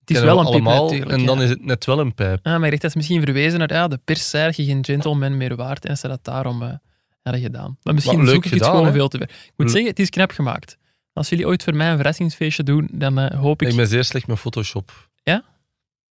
Het 0.00 0.10
is 0.10 0.20
wel 0.20 0.38
we 0.38 0.46
een 0.46 0.52
piep 0.52 0.62
natuurlijk. 0.62 1.10
En 1.10 1.26
dan 1.26 1.38
ja. 1.38 1.44
is 1.44 1.50
het 1.50 1.64
net 1.64 1.84
wel 1.84 1.98
een 1.98 2.14
pijp. 2.14 2.46
Ah, 2.46 2.60
maar 2.60 2.70
echt, 2.70 2.80
dat 2.80 2.90
is 2.90 2.96
misschien 2.96 3.22
verwezen 3.22 3.58
naar 3.58 3.72
ja, 3.72 3.88
de 3.88 4.00
pers 4.04 4.30
zei 4.30 4.52
geen 4.52 4.84
gentleman 4.84 5.36
meer 5.36 5.56
waard 5.56 5.86
en 5.86 5.96
ze 5.98 6.08
dat 6.08 6.24
daarom 6.24 6.80
hadden 7.22 7.42
gedaan. 7.42 7.78
Maar 7.82 7.94
misschien 7.94 8.16
Maar 8.16 8.26
leuk 8.26 8.34
zoek 8.34 8.44
ik 8.44 8.52
het 8.52 8.64
gewoon 8.64 8.84
hè? 8.86 8.92
veel 8.92 9.08
te 9.08 9.18
ver. 9.18 9.28
Ik 9.28 9.52
moet 9.56 9.66
Le- 9.66 9.72
zeggen, 9.72 9.90
het 9.90 9.98
is 9.98 10.10
knap 10.10 10.30
gemaakt. 10.30 10.78
Als 11.12 11.28
jullie 11.28 11.46
ooit 11.46 11.62
voor 11.62 11.74
mij 11.74 11.90
een 11.90 11.96
verrassingsfeestje 11.96 12.62
doen, 12.62 12.88
dan 12.92 13.18
eh, 13.18 13.40
hoop 13.40 13.62
ik... 13.62 13.68
Ik 13.68 13.76
ben 13.76 13.86
zeer 13.86 14.04
slecht 14.04 14.26
met 14.26 14.38
Photoshop. 14.38 15.08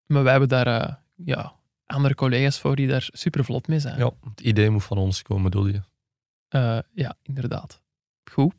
Maar 0.09 0.23
wij 0.23 0.31
hebben 0.31 0.49
daar 0.49 0.67
eh, 0.67 0.95
ja, 1.17 1.53
andere 1.87 2.15
collega's 2.15 2.59
voor 2.59 2.77
die 2.77 2.89
daar 2.89 3.09
super 3.13 3.45
vlot 3.45 3.69
mee 3.69 3.79
zijn. 3.79 3.99
Ja, 3.99 4.11
het 4.25 4.41
idee 4.41 4.71
moet 4.71 4.85
van 4.85 4.99
ons 4.99 5.23
komen, 5.23 5.43
bedoel 5.43 5.67
je? 5.67 5.81
Eh, 6.49 6.79
ja, 6.95 7.17
inderdaad. 7.23 7.83
Goed. 8.31 8.55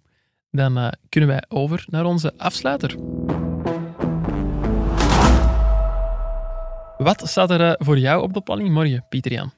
Dan 0.51 0.93
kunnen 1.09 1.29
wij 1.29 1.43
over 1.47 1.85
naar 1.87 2.05
onze 2.05 2.33
afsluiter. 2.37 2.95
Wat 6.97 7.21
staat 7.27 7.51
er 7.51 7.75
voor 7.79 7.97
jou 7.97 8.23
op 8.23 8.33
de 8.33 8.41
planning 8.41 8.69
morgen, 8.69 9.05
Pieter 9.09 9.31
Jan? 9.31 9.51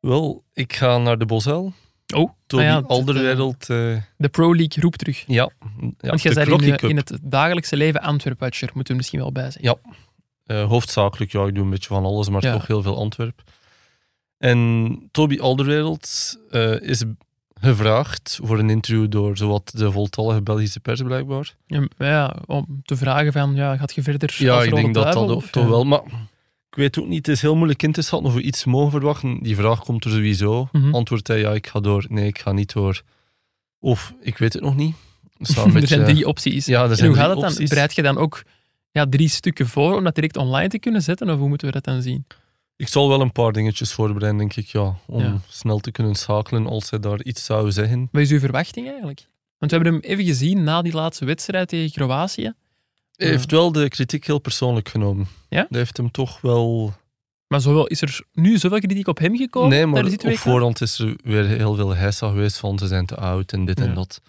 Wel, 0.00 0.44
ik 0.52 0.72
ga 0.72 0.98
naar 0.98 1.18
de 1.18 1.26
Bosuil. 1.26 1.72
Oh, 2.14 2.30
Toby 2.46 2.62
ah 2.62 2.68
ja, 2.68 2.82
Alderwereld. 2.86 3.60
eh, 3.70 3.96
de 4.16 4.28
Pro 4.30 4.54
League 4.54 4.82
roept 4.82 4.98
terug. 4.98 5.24
ja, 5.26 5.50
ja, 5.80 6.08
Want 6.08 6.22
jij 6.22 6.32
bent 6.34 6.62
in, 6.62 6.76
eh, 6.76 6.88
in 6.88 6.96
het 6.96 7.18
dagelijkse 7.22 7.76
leven 7.76 8.00
Antwerp-watcher, 8.00 8.70
moeten 8.74 8.92
we 8.92 8.98
misschien 8.98 9.20
wel 9.20 9.32
bij 9.32 9.50
zijn. 9.50 9.64
Ja. 9.64 9.76
Eh, 10.46 10.68
hoofdzakelijk, 10.68 11.32
ja, 11.32 11.46
ik 11.46 11.54
doe 11.54 11.64
een 11.64 11.70
beetje 11.70 11.88
van 11.88 12.04
alles, 12.04 12.28
maar 12.28 12.44
Ja. 12.44 12.52
toch 12.52 12.66
heel 12.66 12.82
veel 12.82 12.96
Antwerp. 12.96 13.42
En 14.38 15.08
Toby 15.10 15.38
Alderwereld 15.40 16.36
eh, 16.50 16.80
is 16.80 17.04
gevraagd 17.60 18.38
voor 18.42 18.58
een 18.58 18.70
interview 18.70 19.10
door 19.10 19.36
zowat 19.36 19.72
de 19.76 19.92
voltallige 19.92 20.42
Belgische 20.42 20.80
pers, 20.80 21.02
blijkbaar. 21.02 21.54
Ja, 21.98 22.36
om 22.46 22.80
te 22.84 22.96
vragen 22.96 23.32
van, 23.32 23.54
ja, 23.54 23.76
gaat 23.76 23.94
je 23.94 24.02
verder 24.02 24.34
Ja, 24.38 24.62
ik 24.62 24.74
denk 24.74 24.94
dat 24.94 25.12
dat 25.12 25.30
of, 25.30 25.50
toch 25.50 25.68
wel. 25.68 25.84
Maar 25.84 26.00
ik 26.76 26.82
weet 26.82 26.98
ook 26.98 27.06
niet, 27.08 27.26
het 27.26 27.36
is 27.36 27.42
heel 27.42 27.56
moeilijk 27.56 27.82
in 27.82 27.92
te 27.92 28.02
schatten 28.02 28.28
of 28.28 28.34
we 28.34 28.42
iets 28.42 28.64
mogen 28.64 28.90
verwachten. 28.90 29.38
Die 29.42 29.56
vraag 29.56 29.80
komt 29.84 30.04
er 30.04 30.10
sowieso. 30.10 30.68
Mhm. 30.72 30.94
Antwoordt 30.94 31.28
hij, 31.28 31.38
ja, 31.40 31.52
ik 31.52 31.66
ga 31.66 31.80
door. 31.80 32.04
Nee, 32.08 32.26
ik 32.26 32.38
ga 32.38 32.52
niet 32.52 32.72
door. 32.72 33.02
Of, 33.78 34.14
ik 34.20 34.38
weet 34.38 34.52
het 34.52 34.62
nog 34.62 34.76
niet. 34.76 34.94
Er, 35.38 35.58
een 35.58 35.64
er 35.66 35.72
beetje- 35.72 35.86
zijn 35.86 36.04
drie 36.04 36.26
opties. 36.26 36.66
Ja, 36.66 36.82
er 36.84 36.90
En 36.90 36.96
zijn 36.96 37.08
hoe 37.08 37.18
gaat 37.18 37.30
het 37.42 37.56
dan? 37.56 37.66
Bereid 37.68 37.94
je 37.94 38.02
dan 38.02 38.16
ook 38.18 38.42
ja, 38.90 39.06
drie 39.06 39.28
stukken 39.28 39.68
voor 39.68 39.96
om 39.96 40.04
dat 40.04 40.14
direct 40.14 40.36
online 40.36 40.68
te 40.68 40.78
kunnen 40.78 41.02
zetten? 41.02 41.30
Of 41.30 41.38
hoe 41.38 41.48
moeten 41.48 41.66
we 41.66 41.72
dat 41.72 41.84
dan 41.84 42.02
zien? 42.02 42.26
Ik 42.76 42.88
zal 42.88 43.08
wel 43.08 43.20
een 43.20 43.32
paar 43.32 43.52
dingetjes 43.52 43.92
voorbereiden, 43.92 44.38
denk 44.38 44.56
ik, 44.56 44.66
ja. 44.66 44.94
Om 45.06 45.22
Ja. 45.22 45.40
snel 45.48 45.78
te 45.78 45.90
kunnen 45.90 46.14
schakelen 46.14 46.66
als 46.66 46.90
hij 46.90 46.98
daar 46.98 47.22
iets 47.22 47.44
zou 47.44 47.72
zeggen. 47.72 48.08
Wat 48.12 48.22
is 48.22 48.30
uw 48.30 48.38
verwachting 48.38 48.86
eigenlijk? 48.88 49.26
Want 49.58 49.70
we 49.70 49.76
hebben 49.76 49.94
hem 49.94 50.02
even 50.02 50.24
gezien 50.24 50.64
na 50.64 50.82
die 50.82 50.92
laatste 50.92 51.24
wedstrijd 51.24 51.68
tegen 51.68 51.90
Kroatië. 51.92 52.52
Hij 53.16 53.28
heeft 53.28 53.50
wel 53.50 53.72
de 53.72 53.88
kritiek 53.88 54.26
heel 54.26 54.38
persoonlijk 54.38 54.88
genomen. 54.88 55.26
Ja? 55.48 55.60
Dat 55.68 55.78
heeft 55.78 55.96
hem 55.96 56.10
toch 56.10 56.40
wel... 56.40 56.94
Maar 57.46 57.60
zowel, 57.60 57.86
is 57.86 58.02
er 58.02 58.20
nu 58.32 58.58
zoveel 58.58 58.78
kritiek 58.78 59.08
op 59.08 59.18
hem 59.18 59.36
gekomen? 59.36 59.68
nee, 59.68 59.86
maar 59.86 60.04
op 60.04 60.38
voorhand 60.38 60.80
is 60.80 60.98
er 60.98 61.16
weer 61.22 61.44
heel 61.44 61.74
veel 61.74 61.94
heisa 61.94 62.28
geweest 62.28 62.56
van 62.58 62.78
ze 62.78 62.86
zijn 62.86 63.06
te 63.06 63.16
oud 63.16 63.52
en 63.52 63.64
dit 63.64 63.78
Ja. 63.78 63.84
en 63.84 63.94
dat. 63.94 64.20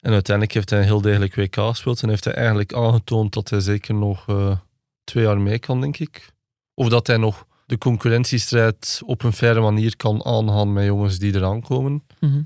En 0.00 0.12
uiteindelijk 0.12 0.54
heeft 0.54 0.70
hij 0.70 0.78
een 0.78 0.84
heel 0.84 1.00
degelijk 1.00 1.34
WK 1.34 1.54
gespeeld 1.56 2.02
en 2.02 2.08
heeft 2.08 2.24
hij 2.24 2.34
eigenlijk 2.34 2.74
aangetoond 2.74 3.32
dat 3.32 3.50
hij 3.50 3.60
zeker 3.60 3.94
nog 3.94 4.28
eh, 4.28 4.56
twee 5.04 5.24
jaar 5.24 5.40
mee 5.40 5.58
kan, 5.58 5.80
denk 5.80 5.98
ik. 5.98 6.32
Of 6.74 6.88
dat 6.88 7.06
hij 7.06 7.16
nog 7.16 7.46
de 7.66 7.78
concurrentiestrijd 7.78 9.00
op 9.04 9.22
een 9.22 9.32
faire 9.32 9.60
manier 9.60 9.96
kan 9.96 10.24
aangaan 10.24 10.72
met 10.72 10.84
jongens 10.84 11.18
die 11.18 11.34
eraan 11.34 11.62
komen. 11.62 12.02
Mhm. 12.20 12.42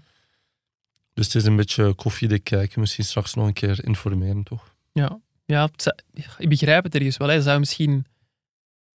Dus 1.14 1.26
het 1.26 1.34
is 1.34 1.44
een 1.44 1.56
beetje 1.56 1.94
koffiedik 1.94 2.44
kijken, 2.44 2.80
misschien 2.80 3.04
straks 3.04 3.34
nog 3.34 3.46
een 3.46 3.52
keer 3.52 3.84
informeren, 3.84 4.42
toch? 4.42 4.74
Ja, 4.92 5.20
ja 5.50 5.68
ik 6.38 6.48
begrijp 6.48 6.84
het 6.84 6.94
ergens 6.94 7.16
wel. 7.16 7.28
Hij 7.28 7.40
zou 7.40 7.58
misschien 7.58 8.04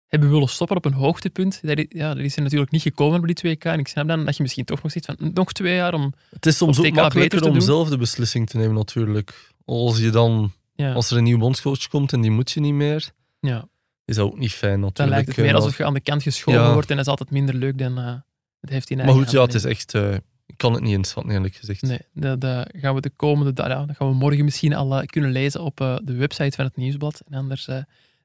hebben 0.08 0.30
willen 0.32 0.48
stoppen 0.48 0.78
op 0.78 0.86
een 0.86 0.94
hoogtepunt. 0.94 1.60
Dat 1.64 1.78
is, 1.78 1.86
ja, 1.90 2.14
dat 2.14 2.24
is 2.24 2.36
er 2.36 2.42
natuurlijk 2.42 2.72
niet 2.72 2.82
gekomen 2.82 3.22
bij 3.22 3.34
die 3.34 3.56
2K. 3.58 3.62
En 3.62 3.80
ik 3.80 3.88
snap 3.88 4.08
dan 4.08 4.26
dat 4.26 4.36
je 4.36 4.42
misschien 4.42 4.66
toch 4.66 4.84
nog 4.84 4.92
zit 4.92 5.06
van 5.06 5.16
nog 5.34 5.52
twee 5.52 5.76
jaar 5.76 5.94
om... 5.94 6.14
Het 6.30 6.46
is 6.46 6.58
soms 6.58 6.80
ook 6.80 6.92
makkelijker 6.92 7.50
om 7.50 7.62
zelf 7.62 7.90
de 7.90 7.98
beslissing 7.98 8.50
te 8.50 8.58
nemen, 8.58 8.76
natuurlijk. 8.76 9.52
Als, 9.66 10.00
je 10.00 10.10
dan, 10.10 10.52
Ja, 10.76 10.94
als 10.94 11.12
er 11.12 11.18
een 11.18 11.24
nieuwe 11.24 11.40
bondscoach 11.40 11.88
komt 11.88 12.14
en 12.14 12.22
die 12.22 12.32
moet 12.32 12.52
je 12.52 12.60
niet 12.60 12.74
meer, 12.74 13.12
ja. 13.40 13.68
is 14.06 14.16
dat 14.16 14.26
ook 14.26 14.38
niet 14.38 14.52
fijn, 14.54 14.80
natuurlijk. 14.80 14.98
Dan 14.98 15.10
lijkt 15.10 15.28
het 15.28 15.38
meer 15.38 15.50
Eh, 15.50 15.56
alsof 15.56 15.78
je 15.78 15.86
aan 15.86 15.94
de 15.94 16.00
kant 16.00 16.24
geschoven 16.24 16.62
Ja. 16.62 16.74
wordt 16.74 16.90
en 16.90 16.96
dat 16.96 17.06
is 17.06 17.12
altijd 17.12 17.32
minder 17.32 17.56
leuk 17.56 17.78
dan 17.78 17.98
eh, 17.98 18.14
het 18.60 18.70
heeft 18.70 18.90
in 18.90 18.98
Maar 18.98 19.08
goed, 19.08 19.32
ja, 19.32 19.42
het 19.42 19.54
is 19.54 19.64
echt... 19.64 19.94
eh, 19.94 20.16
ik 20.46 20.58
kan 20.58 20.74
het 20.74 20.84
niet 20.84 20.94
inschatten, 20.94 21.34
eerlijk 21.34 21.56
gezegd. 21.56 21.82
Nee, 21.82 22.00
dat, 22.14 22.42
dat 22.42 22.70
gaan 22.72 22.96
we 22.96 23.02
de 23.02 23.10
komende 23.10 23.54
da- 23.54 23.70
ja, 23.70 23.86
dat 23.86 23.96
gaan 23.96 24.08
we 24.08 24.14
morgen 24.14 24.44
misschien 24.44 24.74
al 24.74 25.00
eh, 25.00 25.06
kunnen 25.06 25.32
lezen 25.32 25.62
op 25.62 25.82
eh, 25.82 25.98
de 26.04 26.14
website 26.14 26.56
van 26.56 26.66
het 26.66 26.76
Nieuwsblad. 26.76 27.22
En 27.28 27.38
anders 27.38 27.68
eh, 27.68 27.78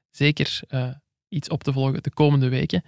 zeker 0.09 0.59
iets 1.29 1.49
op 1.49 1.63
te 1.63 1.73
volgen 1.73 2.03
de 2.03 2.13
komende 2.13 2.49
weken. 2.49 2.83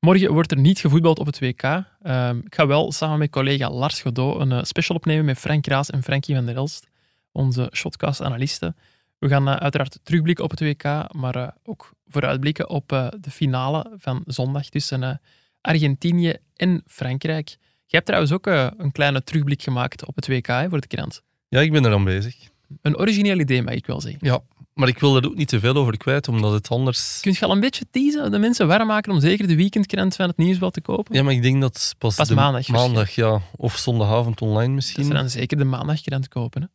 Morgen 0.00 0.32
wordt 0.32 0.50
er 0.50 0.58
niet 0.58 0.78
gevoetbald 0.78 1.18
op 1.18 1.26
het 1.26 1.38
WK. 1.38 1.62
Ehm, 1.62 2.38
ik 2.38 2.54
ga 2.54 2.66
wel 2.66 2.92
samen 2.92 3.18
met 3.18 3.30
collega 3.30 3.70
Lars 3.70 4.00
Godot 4.02 4.40
een 4.40 4.66
special 4.66 4.96
opnemen 4.96 5.24
met 5.24 5.38
Frank 5.38 5.66
Raas 5.66 5.90
en 5.90 6.02
Frankie 6.02 6.34
van 6.34 6.46
der 6.46 6.56
Elst, 6.56 6.86
onze 7.32 7.70
shotcast-analisten. 7.74 8.76
We 9.18 9.28
gaan 9.28 9.48
uiteraard 9.48 9.98
terugblikken 10.02 10.44
op 10.44 10.50
het 10.50 10.60
WK, 10.60 10.82
maar 11.14 11.54
ook 11.64 11.92
vooruitblikken 12.06 12.68
op 12.68 12.88
de 13.20 13.30
finale 13.30 13.92
van 13.96 14.22
zondag 14.26 14.68
tussen 14.68 15.20
Argentinië 15.60 16.36
en 16.56 16.82
Frankrijk. 16.86 17.56
Je 17.90 17.96
hebt 17.96 18.06
trouwens 18.06 18.32
ook 18.32 18.46
eh, 18.46 18.66
een 18.76 18.92
kleine 18.92 19.24
terugblik 19.24 19.62
gemaakt 19.62 20.06
op 20.06 20.16
het 20.16 20.26
WK 20.28 20.46
hè, 20.46 20.68
voor 20.68 20.80
de 20.80 20.86
krant. 20.86 21.22
Ja, 21.48 21.60
ik 21.60 21.72
ben 21.72 21.84
er 21.84 21.92
aan 21.92 22.04
bezig. 22.04 22.36
Een 22.82 22.98
origineel 22.98 23.38
idee, 23.38 23.62
mag 23.62 23.74
ik 23.74 23.86
wel 23.86 24.00
zeggen. 24.00 24.20
Ja, 24.22 24.40
maar 24.74 24.88
ik 24.88 24.98
wil 24.98 25.16
er 25.16 25.26
ook 25.26 25.34
niet 25.34 25.48
te 25.48 25.60
veel 25.60 25.74
over 25.74 25.96
kwijt, 25.96 26.28
omdat 26.28 26.52
het 26.52 26.68
anders... 26.68 27.20
Kun 27.20 27.32
je 27.38 27.44
al 27.44 27.50
een 27.52 27.60
beetje 27.60 27.84
teasen, 27.90 28.30
de 28.30 28.38
mensen 28.38 28.66
warm 28.66 28.86
maken 28.86 29.12
om 29.12 29.20
zeker 29.20 29.46
de 29.46 29.56
weekendkrant 29.56 30.16
van 30.16 30.28
het 30.28 30.36
Nieuwsblad 30.36 30.72
te 30.72 30.80
kopen? 30.80 31.14
Ja, 31.14 31.22
maar 31.22 31.32
ik 31.32 31.42
denk 31.42 31.60
dat 31.60 31.94
pas, 31.98 32.14
Pas 32.14 32.28
de 32.28 32.34
maandag 32.34 32.68
maandag, 32.68 33.10
ja. 33.10 33.40
Of 33.56 33.76
zondagavond 33.76 34.40
online 34.40 34.66
Dat 34.66 34.74
misschien. 34.74 35.04
ze 35.04 35.12
dan 35.12 35.30
zeker 35.30 35.56
de 35.56 35.64
maandagkrant 35.64 36.28
kopen. 36.28 36.62
Hè? 36.62 36.68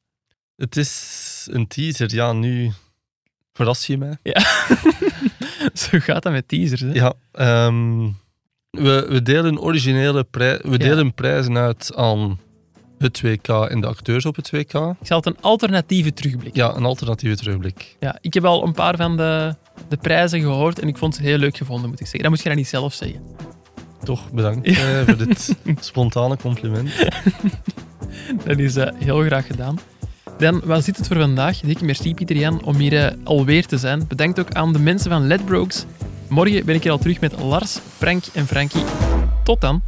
Het 0.56 0.78
is 0.78 1.47
een 1.52 1.67
teaser, 1.67 2.13
ja, 2.15 2.34
nu 2.34 2.71
verras 3.54 3.86
je 3.86 3.97
mij. 3.97 4.17
Zo 5.73 5.99
gaat 5.99 6.23
dat 6.23 6.32
met 6.32 6.47
teasers. 6.47 6.82
Hè? 6.82 6.91
Ja, 6.91 7.13
ehm, 7.32 8.10
we, 8.77 9.05
we 9.09 9.21
delen 9.21 9.59
originele 9.59 10.23
prij 10.23 10.59
we 10.63 10.77
delen 10.77 11.13
prijzen 11.13 11.57
uit 11.57 11.91
aan 11.95 12.39
het 12.97 13.21
WK 13.21 13.47
en 13.47 13.81
de 13.81 13.88
acteurs 13.88 14.25
op 14.25 14.36
het 14.36 14.49
WK. 14.49 14.73
Ik 14.73 15.07
zal 15.07 15.17
het 15.17 15.25
een 15.25 15.38
alternatieve 15.41 16.13
terugblik. 16.13 16.55
Ja, 16.55 16.75
een 16.75 16.86
alternatieve 16.86 17.36
terugblik. 17.36 17.95
Ja, 17.99 18.17
ik 18.21 18.33
heb 18.33 18.45
al 18.45 18.63
een 18.63 18.73
paar 18.73 18.95
van 18.95 19.17
de, 19.17 19.55
de 19.88 19.97
prijzen 19.97 20.41
gehoord 20.41 20.79
en 20.79 20.88
ik 20.88 20.97
vond 20.97 21.15
het 21.17 21.25
heel 21.25 21.38
leuk 21.38 21.57
gevonden, 21.57 21.89
moet 21.89 21.99
ik 21.99 22.05
zeggen. 22.05 22.21
Dat 22.21 22.29
moet 22.29 22.41
je 22.41 22.47
dan 22.47 22.57
niet 22.57 22.67
zelf 22.67 22.93
zeggen. 22.93 23.21
Toch 24.03 24.31
bedankt 24.31 24.67
eh, 24.67 25.01
voor 25.05 25.17
dit 25.17 25.57
spontane 25.79 26.38
compliment. 26.38 26.89
Dat 28.45 28.57
is 28.57 28.75
eh, 28.75 28.91
heel 28.95 29.21
graag 29.21 29.47
gedaan. 29.47 29.79
Dan 30.38 30.62
was 30.63 30.86
dit 30.86 30.97
het 30.97 31.07
voor 31.07 31.17
vandaag. 31.17 31.59
Dikke 31.59 31.86
merci 31.86 32.13
Pieter 32.13 32.38
Jan 32.38 32.63
om 32.63 32.75
hier 32.75 33.05
eh, 33.05 33.17
alweer 33.23 33.65
te 33.65 33.77
zijn. 33.77 34.07
Bedankt 34.07 34.39
ook 34.39 34.51
aan 34.51 34.73
de 34.73 34.79
mensen 34.79 35.12
van 35.12 35.27
Ledbrokes. 35.27 35.86
Morgen 36.33 36.65
ben 36.65 36.75
ik 36.75 36.83
hier 36.83 36.91
al 36.91 36.97
terug 36.97 37.19
met 37.19 37.39
Lars, 37.41 37.79
Frank 37.97 38.23
en 38.33 38.47
Frankie. 38.47 38.83
Tot 39.43 39.61
dan. 39.61 39.81